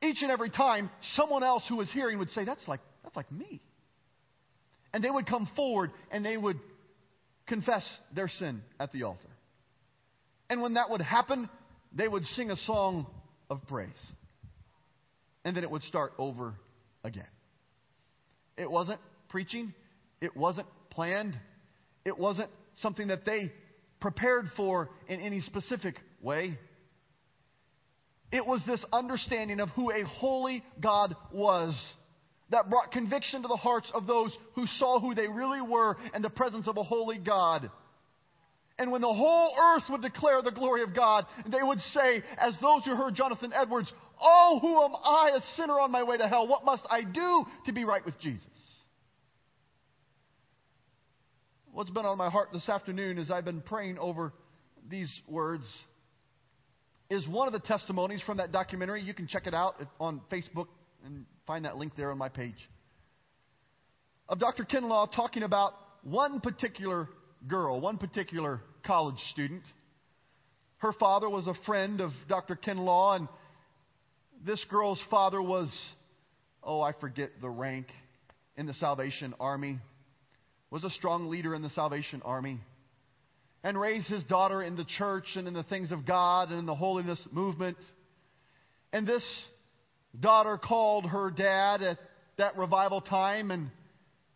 each 0.00 0.22
and 0.22 0.30
every 0.30 0.50
time, 0.50 0.90
someone 1.14 1.42
else 1.42 1.64
who 1.68 1.76
was 1.76 1.90
hearing 1.90 2.18
would 2.18 2.30
say, 2.30 2.44
That's 2.44 2.66
like, 2.68 2.80
that's 3.02 3.16
like 3.16 3.30
me. 3.32 3.60
And 4.92 5.02
they 5.02 5.10
would 5.10 5.26
come 5.26 5.48
forward 5.56 5.90
and 6.12 6.24
they 6.24 6.36
would 6.36 6.60
confess 7.46 7.82
their 8.14 8.28
sin 8.28 8.62
at 8.78 8.92
the 8.92 9.02
altar. 9.02 9.28
And 10.48 10.62
when 10.62 10.74
that 10.74 10.90
would 10.90 11.00
happen, 11.00 11.48
they 11.92 12.06
would 12.06 12.24
sing 12.26 12.50
a 12.50 12.56
song 12.58 13.06
of 13.50 13.66
praise. 13.66 13.90
And 15.44 15.56
then 15.56 15.64
it 15.64 15.70
would 15.70 15.82
start 15.82 16.12
over 16.18 16.54
again. 17.02 17.26
It 18.56 18.70
wasn't 18.70 19.00
preaching, 19.28 19.74
it 20.20 20.36
wasn't 20.36 20.68
planned, 20.90 21.34
it 22.04 22.16
wasn't 22.16 22.50
something 22.80 23.08
that 23.08 23.24
they 23.24 23.52
prepared 24.00 24.50
for 24.56 24.90
in 25.08 25.20
any 25.20 25.40
specific 25.40 25.96
way. 26.20 26.58
It 28.32 28.46
was 28.46 28.60
this 28.66 28.84
understanding 28.92 29.60
of 29.60 29.68
who 29.70 29.92
a 29.92 30.04
holy 30.04 30.64
God 30.80 31.14
was 31.32 31.74
that 32.50 32.68
brought 32.68 32.92
conviction 32.92 33.42
to 33.42 33.48
the 33.48 33.56
hearts 33.56 33.90
of 33.94 34.06
those 34.06 34.36
who 34.54 34.66
saw 34.66 35.00
who 35.00 35.14
they 35.14 35.28
really 35.28 35.62
were 35.62 35.96
in 36.14 36.22
the 36.22 36.30
presence 36.30 36.68
of 36.68 36.76
a 36.76 36.82
holy 36.82 37.18
God. 37.18 37.70
And 38.78 38.90
when 38.90 39.00
the 39.00 39.12
whole 39.12 39.54
earth 39.56 39.84
would 39.88 40.02
declare 40.02 40.42
the 40.42 40.50
glory 40.50 40.82
of 40.82 40.94
God, 40.94 41.26
they 41.46 41.62
would 41.62 41.80
say, 41.92 42.22
as 42.36 42.54
those 42.60 42.84
who 42.84 42.96
heard 42.96 43.14
Jonathan 43.14 43.52
Edwards, 43.54 43.92
Oh, 44.20 44.58
who 44.60 44.82
am 44.82 44.92
I, 45.02 45.36
a 45.36 45.56
sinner 45.56 45.78
on 45.80 45.90
my 45.90 46.02
way 46.02 46.16
to 46.16 46.28
hell? 46.28 46.46
What 46.46 46.64
must 46.64 46.84
I 46.88 47.02
do 47.02 47.44
to 47.66 47.72
be 47.72 47.84
right 47.84 48.04
with 48.04 48.18
Jesus? 48.20 48.46
What's 51.74 51.90
been 51.90 52.06
on 52.06 52.16
my 52.16 52.30
heart 52.30 52.50
this 52.52 52.68
afternoon 52.68 53.18
as 53.18 53.32
I've 53.32 53.44
been 53.44 53.60
praying 53.60 53.98
over 53.98 54.32
these 54.88 55.12
words 55.26 55.64
is 57.10 57.26
one 57.26 57.48
of 57.48 57.52
the 57.52 57.58
testimonies 57.58 58.22
from 58.24 58.36
that 58.36 58.52
documentary. 58.52 59.02
You 59.02 59.12
can 59.12 59.26
check 59.26 59.48
it 59.48 59.54
out 59.54 59.74
on 59.98 60.20
Facebook 60.30 60.68
and 61.04 61.26
find 61.48 61.64
that 61.64 61.76
link 61.76 61.94
there 61.96 62.12
on 62.12 62.16
my 62.16 62.28
page. 62.28 62.54
Of 64.28 64.38
Dr. 64.38 64.64
Kinlaw 64.64 65.10
talking 65.16 65.42
about 65.42 65.72
one 66.04 66.38
particular 66.38 67.08
girl, 67.48 67.80
one 67.80 67.98
particular 67.98 68.60
college 68.86 69.18
student. 69.32 69.64
Her 70.76 70.92
father 70.92 71.28
was 71.28 71.48
a 71.48 71.54
friend 71.66 72.00
of 72.00 72.12
Dr. 72.28 72.54
Kinlaw, 72.54 73.16
and 73.16 73.28
this 74.46 74.64
girl's 74.70 75.02
father 75.10 75.42
was, 75.42 75.76
oh, 76.62 76.80
I 76.80 76.92
forget 76.92 77.30
the 77.40 77.50
rank 77.50 77.88
in 78.56 78.66
the 78.66 78.74
Salvation 78.74 79.34
Army, 79.40 79.80
was 80.74 80.82
a 80.82 80.90
strong 80.90 81.28
leader 81.28 81.54
in 81.54 81.62
the 81.62 81.70
Salvation 81.70 82.20
Army, 82.24 82.58
and 83.62 83.80
raised 83.80 84.08
his 84.08 84.24
daughter 84.24 84.60
in 84.60 84.74
the 84.74 84.84
church 84.84 85.24
and 85.36 85.46
in 85.46 85.54
the 85.54 85.62
things 85.62 85.92
of 85.92 86.04
God 86.04 86.50
and 86.50 86.58
in 86.58 86.66
the 86.66 86.74
holiness 86.74 87.20
movement. 87.30 87.76
And 88.92 89.06
this 89.06 89.24
daughter 90.18 90.58
called 90.58 91.06
her 91.06 91.30
dad 91.30 91.80
at 91.82 91.98
that 92.38 92.56
revival 92.58 93.00
time 93.00 93.52
and 93.52 93.70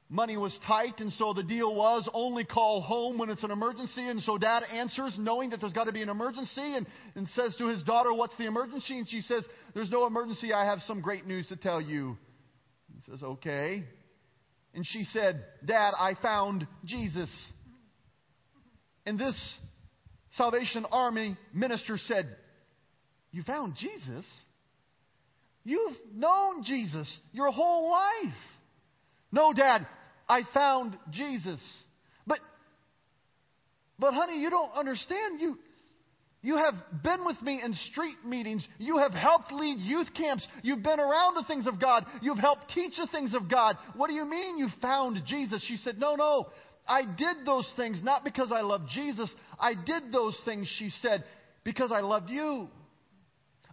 money 0.08 0.36
was 0.36 0.56
tight 0.64 1.00
and 1.00 1.12
so 1.14 1.32
the 1.32 1.42
deal 1.42 1.74
was 1.74 2.08
only 2.14 2.44
call 2.44 2.82
home 2.82 3.18
when 3.18 3.30
it's 3.30 3.42
an 3.42 3.50
emergency. 3.50 4.08
And 4.08 4.22
so 4.22 4.38
dad 4.38 4.62
answers 4.72 5.16
knowing 5.18 5.50
that 5.50 5.60
there's 5.60 5.72
got 5.72 5.84
to 5.84 5.92
be 5.92 6.02
an 6.02 6.08
emergency 6.08 6.76
and, 6.76 6.86
and 7.16 7.26
says 7.30 7.56
to 7.56 7.66
his 7.66 7.82
daughter 7.82 8.14
what's 8.14 8.36
the 8.36 8.46
emergency? 8.46 8.96
And 8.96 9.08
she 9.08 9.22
says 9.22 9.44
there's 9.74 9.90
no 9.90 10.06
emergency. 10.06 10.52
I 10.52 10.66
have 10.66 10.82
some 10.86 11.00
great 11.00 11.26
news 11.26 11.48
to 11.48 11.56
tell 11.56 11.80
you. 11.80 12.16
He 12.94 13.10
says 13.10 13.24
okay 13.24 13.82
and 14.74 14.86
she 14.86 15.04
said 15.04 15.44
dad 15.64 15.92
i 15.98 16.14
found 16.20 16.66
jesus 16.84 17.30
and 19.06 19.18
this 19.18 19.36
salvation 20.36 20.86
army 20.90 21.36
minister 21.52 21.98
said 21.98 22.36
you 23.32 23.42
found 23.42 23.74
jesus 23.76 24.24
You've 25.68 25.98
known 26.14 26.64
Jesus 26.64 27.06
your 27.30 27.50
whole 27.50 27.90
life. 27.90 28.34
No, 29.30 29.52
Dad, 29.52 29.86
I 30.26 30.40
found 30.54 30.96
Jesus. 31.10 31.60
But, 32.26 32.38
but 33.98 34.14
honey, 34.14 34.40
you 34.40 34.48
don't 34.48 34.72
understand. 34.72 35.42
You, 35.42 35.58
you 36.40 36.56
have 36.56 36.74
been 37.02 37.24
with 37.24 37.40
me 37.42 37.60
in 37.64 37.74
street 37.90 38.24
meetings. 38.24 38.66
You 38.78 38.98
have 38.98 39.12
helped 39.12 39.52
lead 39.52 39.78
youth 39.80 40.08
camps. 40.16 40.46
You've 40.62 40.84
been 40.84 41.00
around 41.00 41.34
the 41.34 41.44
things 41.48 41.66
of 41.66 41.80
God. 41.80 42.06
You've 42.22 42.38
helped 42.38 42.70
teach 42.70 42.96
the 42.96 43.08
things 43.08 43.34
of 43.34 43.50
God. 43.50 43.76
What 43.96 44.08
do 44.08 44.14
you 44.14 44.24
mean 44.24 44.56
you 44.56 44.68
found 44.80 45.20
Jesus? 45.26 45.64
She 45.66 45.76
said, 45.76 45.98
No, 45.98 46.14
no. 46.14 46.46
I 46.86 47.02
did 47.04 47.44
those 47.44 47.70
things 47.76 48.00
not 48.02 48.24
because 48.24 48.50
I 48.52 48.62
loved 48.62 48.88
Jesus. 48.90 49.30
I 49.58 49.74
did 49.74 50.10
those 50.12 50.38
things, 50.44 50.72
she 50.78 50.90
said, 51.02 51.22
because 51.62 51.92
I 51.92 52.00
loved 52.00 52.30
you. 52.30 52.68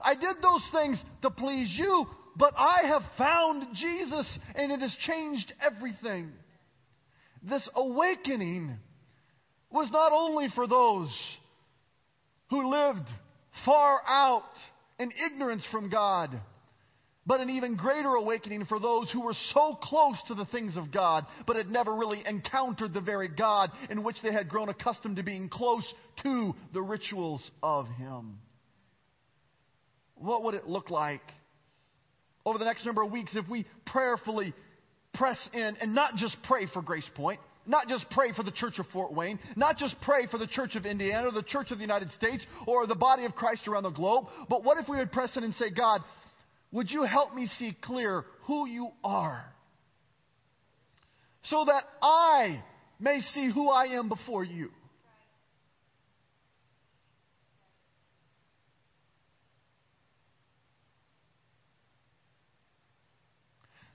I 0.01 0.15
did 0.15 0.41
those 0.41 0.67
things 0.73 1.01
to 1.21 1.31
please 1.31 1.73
you, 1.77 2.05
but 2.35 2.53
I 2.57 2.87
have 2.87 3.03
found 3.17 3.67
Jesus 3.73 4.39
and 4.55 4.71
it 4.71 4.81
has 4.81 4.93
changed 5.07 5.53
everything. 5.61 6.31
This 7.41 7.67
awakening 7.73 8.75
was 9.71 9.89
not 9.91 10.11
only 10.11 10.47
for 10.53 10.67
those 10.67 11.09
who 12.49 12.69
lived 12.69 13.07
far 13.65 14.01
out 14.07 14.43
in 14.99 15.11
ignorance 15.25 15.65
from 15.71 15.89
God, 15.89 16.29
but 17.25 17.41
an 17.41 17.49
even 17.49 17.75
greater 17.75 18.09
awakening 18.09 18.65
for 18.65 18.79
those 18.79 19.11
who 19.11 19.21
were 19.21 19.35
so 19.53 19.77
close 19.81 20.17
to 20.27 20.35
the 20.35 20.45
things 20.45 20.77
of 20.77 20.91
God, 20.91 21.25
but 21.47 21.55
had 21.55 21.69
never 21.69 21.93
really 21.93 22.21
encountered 22.25 22.93
the 22.93 23.01
very 23.01 23.27
God 23.27 23.71
in 23.89 24.03
which 24.03 24.17
they 24.21 24.31
had 24.31 24.47
grown 24.47 24.69
accustomed 24.69 25.15
to 25.15 25.23
being 25.23 25.49
close 25.49 25.91
to 26.23 26.53
the 26.73 26.81
rituals 26.81 27.41
of 27.63 27.87
Him. 27.97 28.37
What 30.15 30.43
would 30.43 30.53
it 30.53 30.67
look 30.67 30.89
like 30.91 31.23
over 32.45 32.57
the 32.59 32.65
next 32.65 32.85
number 32.85 33.01
of 33.01 33.11
weeks 33.11 33.35
if 33.35 33.49
we 33.49 33.65
prayerfully 33.85 34.53
press 35.13 35.37
in 35.53 35.75
and 35.81 35.95
not 35.95 36.15
just 36.15 36.37
pray 36.43 36.67
for 36.67 36.81
Grace 36.81 37.09
Point, 37.15 37.39
not 37.65 37.87
just 37.87 38.09
pray 38.11 38.31
for 38.33 38.43
the 38.43 38.51
Church 38.51 38.79
of 38.79 38.85
Fort 38.93 39.13
Wayne, 39.13 39.39
not 39.55 39.77
just 39.77 39.95
pray 40.01 40.27
for 40.27 40.37
the 40.37 40.47
Church 40.47 40.75
of 40.75 40.85
Indiana 40.85 41.27
or 41.27 41.31
the 41.31 41.43
Church 41.43 41.71
of 41.71 41.77
the 41.77 41.83
United 41.83 42.11
States 42.11 42.45
or 42.67 42.85
the 42.87 42.95
body 42.95 43.25
of 43.25 43.33
Christ 43.35 43.67
around 43.67 43.83
the 43.83 43.89
globe, 43.89 44.25
but 44.49 44.63
what 44.63 44.77
if 44.77 44.87
we 44.87 44.97
would 44.97 45.11
press 45.11 45.35
in 45.35 45.43
and 45.43 45.53
say, 45.55 45.71
God, 45.75 46.01
would 46.71 46.91
you 46.91 47.03
help 47.03 47.33
me 47.33 47.47
see 47.59 47.75
clear 47.81 48.25
who 48.43 48.67
you 48.67 48.89
are? 49.03 49.45
So 51.43 51.65
that 51.65 51.83
I 52.01 52.63
may 52.99 53.19
see 53.19 53.51
who 53.51 53.69
I 53.69 53.85
am 53.97 54.09
before 54.09 54.43
you. 54.43 54.69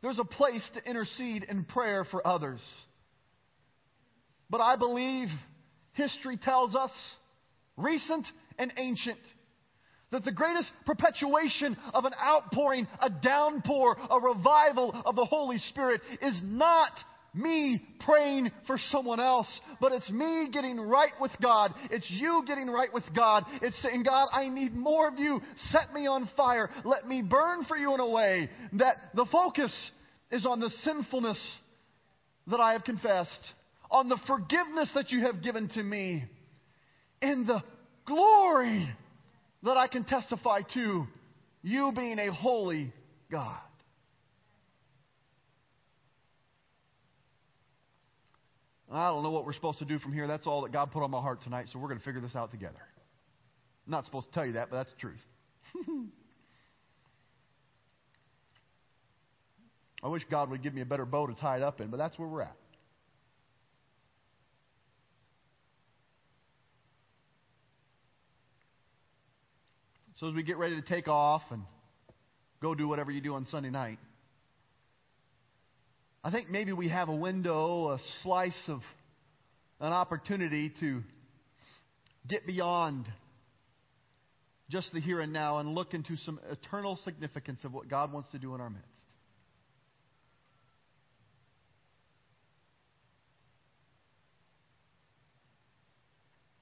There's 0.02 0.18
a 0.18 0.24
place 0.24 0.66
to 0.74 0.88
intercede 0.88 1.44
in 1.44 1.64
prayer 1.64 2.04
for 2.10 2.26
others. 2.26 2.60
But 4.50 4.60
I 4.60 4.76
believe 4.76 5.28
history 5.92 6.36
tells 6.36 6.74
us, 6.74 6.90
recent 7.76 8.26
and 8.58 8.72
ancient, 8.76 9.18
that 10.10 10.24
the 10.24 10.32
greatest 10.32 10.70
perpetuation 10.86 11.76
of 11.94 12.04
an 12.04 12.12
outpouring, 12.20 12.88
a 13.00 13.10
downpour, 13.10 13.96
a 14.10 14.20
revival 14.20 14.92
of 15.06 15.14
the 15.14 15.24
Holy 15.24 15.58
Spirit 15.58 16.00
is 16.20 16.40
not 16.42 16.90
me 17.32 17.80
praying 18.00 18.50
for 18.66 18.76
someone 18.90 19.20
else, 19.20 19.46
but 19.80 19.92
it's 19.92 20.10
me 20.10 20.48
getting 20.52 20.80
right 20.80 21.12
with 21.20 21.30
God. 21.40 21.72
It's 21.90 22.10
you 22.10 22.42
getting 22.46 22.68
right 22.68 22.92
with 22.92 23.04
God. 23.14 23.44
It's 23.62 23.80
saying, 23.82 24.02
God, 24.02 24.28
I 24.32 24.48
need 24.48 24.74
more 24.74 25.06
of 25.06 25.18
you. 25.18 25.40
Set 25.68 25.92
me 25.92 26.08
on 26.08 26.28
fire. 26.36 26.70
Let 26.84 27.06
me 27.06 27.22
burn 27.22 27.64
for 27.64 27.76
you 27.76 27.94
in 27.94 28.00
a 28.00 28.08
way 28.08 28.50
that 28.74 28.96
the 29.14 29.26
focus 29.30 29.72
is 30.32 30.44
on 30.44 30.58
the 30.58 30.70
sinfulness 30.82 31.40
that 32.48 32.58
I 32.58 32.72
have 32.72 32.82
confessed, 32.82 33.30
on 33.90 34.08
the 34.08 34.18
forgiveness 34.26 34.90
that 34.94 35.10
you 35.10 35.22
have 35.22 35.42
given 35.42 35.68
to 35.70 35.82
me, 35.82 36.24
in 37.20 37.46
the 37.46 37.62
glory 38.06 38.88
that 39.62 39.76
I 39.76 39.88
can 39.88 40.04
testify 40.04 40.60
to, 40.74 41.06
you 41.62 41.92
being 41.94 42.18
a 42.18 42.32
holy 42.32 42.92
God. 43.30 43.60
I 48.92 49.08
don't 49.08 49.22
know 49.22 49.30
what 49.30 49.46
we're 49.46 49.52
supposed 49.52 49.78
to 49.78 49.84
do 49.84 50.00
from 50.00 50.12
here. 50.12 50.26
That's 50.26 50.48
all 50.48 50.62
that 50.62 50.72
God 50.72 50.90
put 50.90 51.04
on 51.04 51.12
my 51.12 51.20
heart 51.20 51.42
tonight, 51.44 51.66
so 51.72 51.78
we're 51.78 51.88
going 51.88 52.00
to 52.00 52.04
figure 52.04 52.20
this 52.20 52.34
out 52.34 52.50
together. 52.50 52.80
I'm 53.86 53.92
not 53.92 54.04
supposed 54.04 54.26
to 54.28 54.32
tell 54.32 54.44
you 54.44 54.54
that, 54.54 54.68
but 54.70 54.76
that's 54.76 54.90
the 54.90 54.98
truth. 54.98 55.20
I 60.02 60.08
wish 60.08 60.22
God 60.30 60.50
would 60.50 60.62
give 60.62 60.74
me 60.74 60.80
a 60.80 60.86
better 60.86 61.04
bow 61.04 61.26
to 61.26 61.34
tie 61.34 61.58
it 61.58 61.62
up 61.62 61.80
in, 61.80 61.88
but 61.88 61.98
that's 61.98 62.18
where 62.18 62.26
we're 62.26 62.42
at. 62.42 62.56
So 70.20 70.28
as 70.28 70.34
we 70.34 70.42
get 70.42 70.58
ready 70.58 70.76
to 70.78 70.86
take 70.86 71.08
off 71.08 71.40
and 71.50 71.62
go 72.60 72.74
do 72.74 72.86
whatever 72.86 73.10
you 73.10 73.22
do 73.22 73.32
on 73.36 73.46
Sunday 73.46 73.70
night, 73.70 73.98
I 76.22 76.30
think 76.30 76.50
maybe 76.50 76.74
we 76.74 76.90
have 76.90 77.08
a 77.08 77.16
window, 77.16 77.92
a 77.92 77.98
slice 78.22 78.62
of 78.68 78.80
an 79.80 79.94
opportunity 79.94 80.74
to 80.80 81.02
get 82.28 82.46
beyond 82.46 83.06
just 84.68 84.92
the 84.92 85.00
here 85.00 85.20
and 85.20 85.32
now 85.32 85.56
and 85.56 85.74
look 85.74 85.94
into 85.94 86.18
some 86.18 86.38
eternal 86.50 86.98
significance 87.02 87.60
of 87.64 87.72
what 87.72 87.88
God 87.88 88.12
wants 88.12 88.28
to 88.32 88.38
do 88.38 88.54
in 88.54 88.60
our 88.60 88.68
midst. 88.68 88.86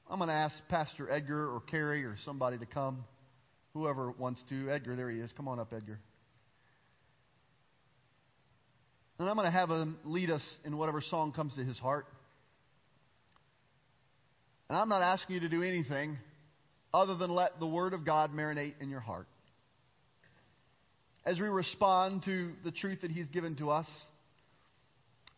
I'm 0.08 0.20
going 0.20 0.28
to 0.28 0.34
ask 0.34 0.54
Pastor 0.68 1.10
Edgar 1.10 1.52
or 1.52 1.60
Carrie 1.60 2.04
or 2.04 2.16
somebody 2.24 2.56
to 2.58 2.66
come, 2.66 3.04
whoever 3.78 4.10
wants 4.10 4.42
to. 4.48 4.70
Edgar, 4.70 4.96
there 4.96 5.10
he 5.10 5.18
is. 5.18 5.30
Come 5.36 5.46
on 5.46 5.60
up, 5.60 5.72
Edgar. 5.72 6.00
And 9.18 9.28
I'm 9.28 9.36
going 9.36 9.46
to 9.46 9.50
have 9.50 9.70
him 9.70 9.98
lead 10.04 10.30
us 10.30 10.42
in 10.64 10.76
whatever 10.76 11.00
song 11.00 11.32
comes 11.32 11.54
to 11.54 11.64
his 11.64 11.78
heart. 11.78 12.06
And 14.68 14.76
I'm 14.76 14.88
not 14.88 15.02
asking 15.02 15.34
you 15.34 15.40
to 15.40 15.48
do 15.48 15.62
anything 15.62 16.18
other 16.92 17.14
than 17.14 17.30
let 17.30 17.58
the 17.58 17.66
Word 17.66 17.94
of 17.94 18.04
God 18.04 18.32
marinate 18.32 18.74
in 18.80 18.90
your 18.90 19.00
heart. 19.00 19.26
As 21.24 21.38
we 21.38 21.46
respond 21.46 22.24
to 22.24 22.52
the 22.64 22.70
truth 22.70 23.02
that 23.02 23.10
He's 23.10 23.26
given 23.26 23.56
to 23.56 23.70
us, 23.70 23.86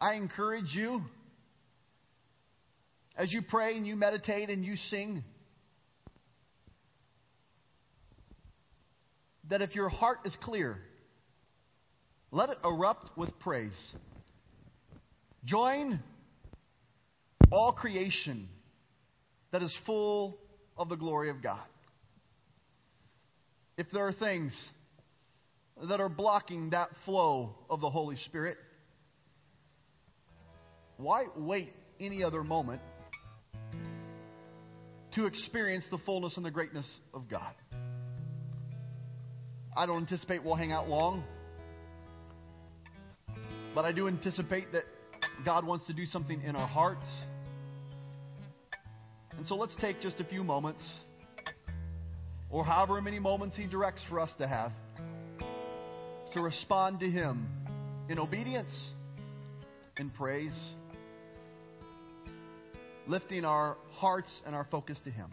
I 0.01 0.14
encourage 0.14 0.72
you, 0.72 1.03
as 3.16 3.32
you 3.32 3.43
pray 3.43 3.76
and 3.76 3.86
you 3.86 3.97
meditate 3.97 4.51
and 4.51 4.64
you 4.64 4.76
sing, 4.91 5.24
that 9.51 9.62
if 9.62 9.74
your 9.74 9.88
heart 9.88 10.20
is 10.24 10.34
clear, 10.42 10.78
let 12.30 12.48
it 12.48 12.59
erupt 12.64 13.16
with 13.18 13.36
praise. 13.40 13.72
Join 15.44 16.01
all 17.51 17.72
creation 17.72 18.48
that 19.51 19.62
is 19.62 19.74
full 19.84 20.38
of 20.76 20.88
the 20.88 20.96
glory 20.96 21.30
of 21.30 21.42
God. 21.42 21.66
If 23.76 23.88
there 23.92 24.07
are 24.07 24.12
things 24.12 24.53
that 25.88 26.01
are 26.01 26.09
blocking 26.09 26.70
that 26.70 26.90
flow 27.05 27.55
of 27.68 27.80
the 27.80 27.90
Holy 27.90 28.16
Spirit, 28.26 28.57
why 30.96 31.24
wait 31.36 31.72
any 31.98 32.22
other 32.22 32.44
moment 32.44 32.82
to 35.14 35.26
experience 35.26 35.84
the 35.90 35.98
fullness 35.98 36.36
and 36.36 36.44
the 36.44 36.51
greatness 36.51 36.86
of 37.12 37.28
God? 37.28 37.55
I 39.77 39.87
don't 39.87 40.03
anticipate 40.03 40.45
we'll 40.45 40.57
hang 40.57 40.73
out 40.73 40.89
long, 40.89 41.25
but 43.75 43.85
I 43.85 43.93
do 43.93 44.09
anticipate 44.09 44.73
that 44.73 44.85
God 45.45 45.64
wants 45.64 45.87
to 45.87 45.93
do 45.93 46.07
something 46.07 46.43
in 46.43 46.57
our 46.57 46.66
hearts 46.66 47.07
and 49.41 49.49
so 49.49 49.55
let's 49.55 49.75
take 49.81 50.03
just 50.03 50.21
a 50.21 50.25
few 50.25 50.45
moments, 50.45 50.83
or 52.51 52.62
however 52.62 53.01
many 53.01 53.18
moments 53.18 53.57
He 53.57 53.66
directs 53.66 54.03
for 54.07 54.21
us 54.21 54.31
to 54.37 54.47
have, 54.47 54.71
to 56.35 56.43
respond 56.43 57.01
to 57.01 57.11
Him 57.11 57.49
in 58.11 58.18
obedience, 58.18 58.68
in 59.97 60.11
praise, 60.11 60.53
lifting 63.07 63.47
our 63.47 63.79
hearts 63.93 64.29
and 64.45 64.55
our 64.55 64.66
focus 64.71 64.99
to 65.05 65.11
Him. 65.11 65.31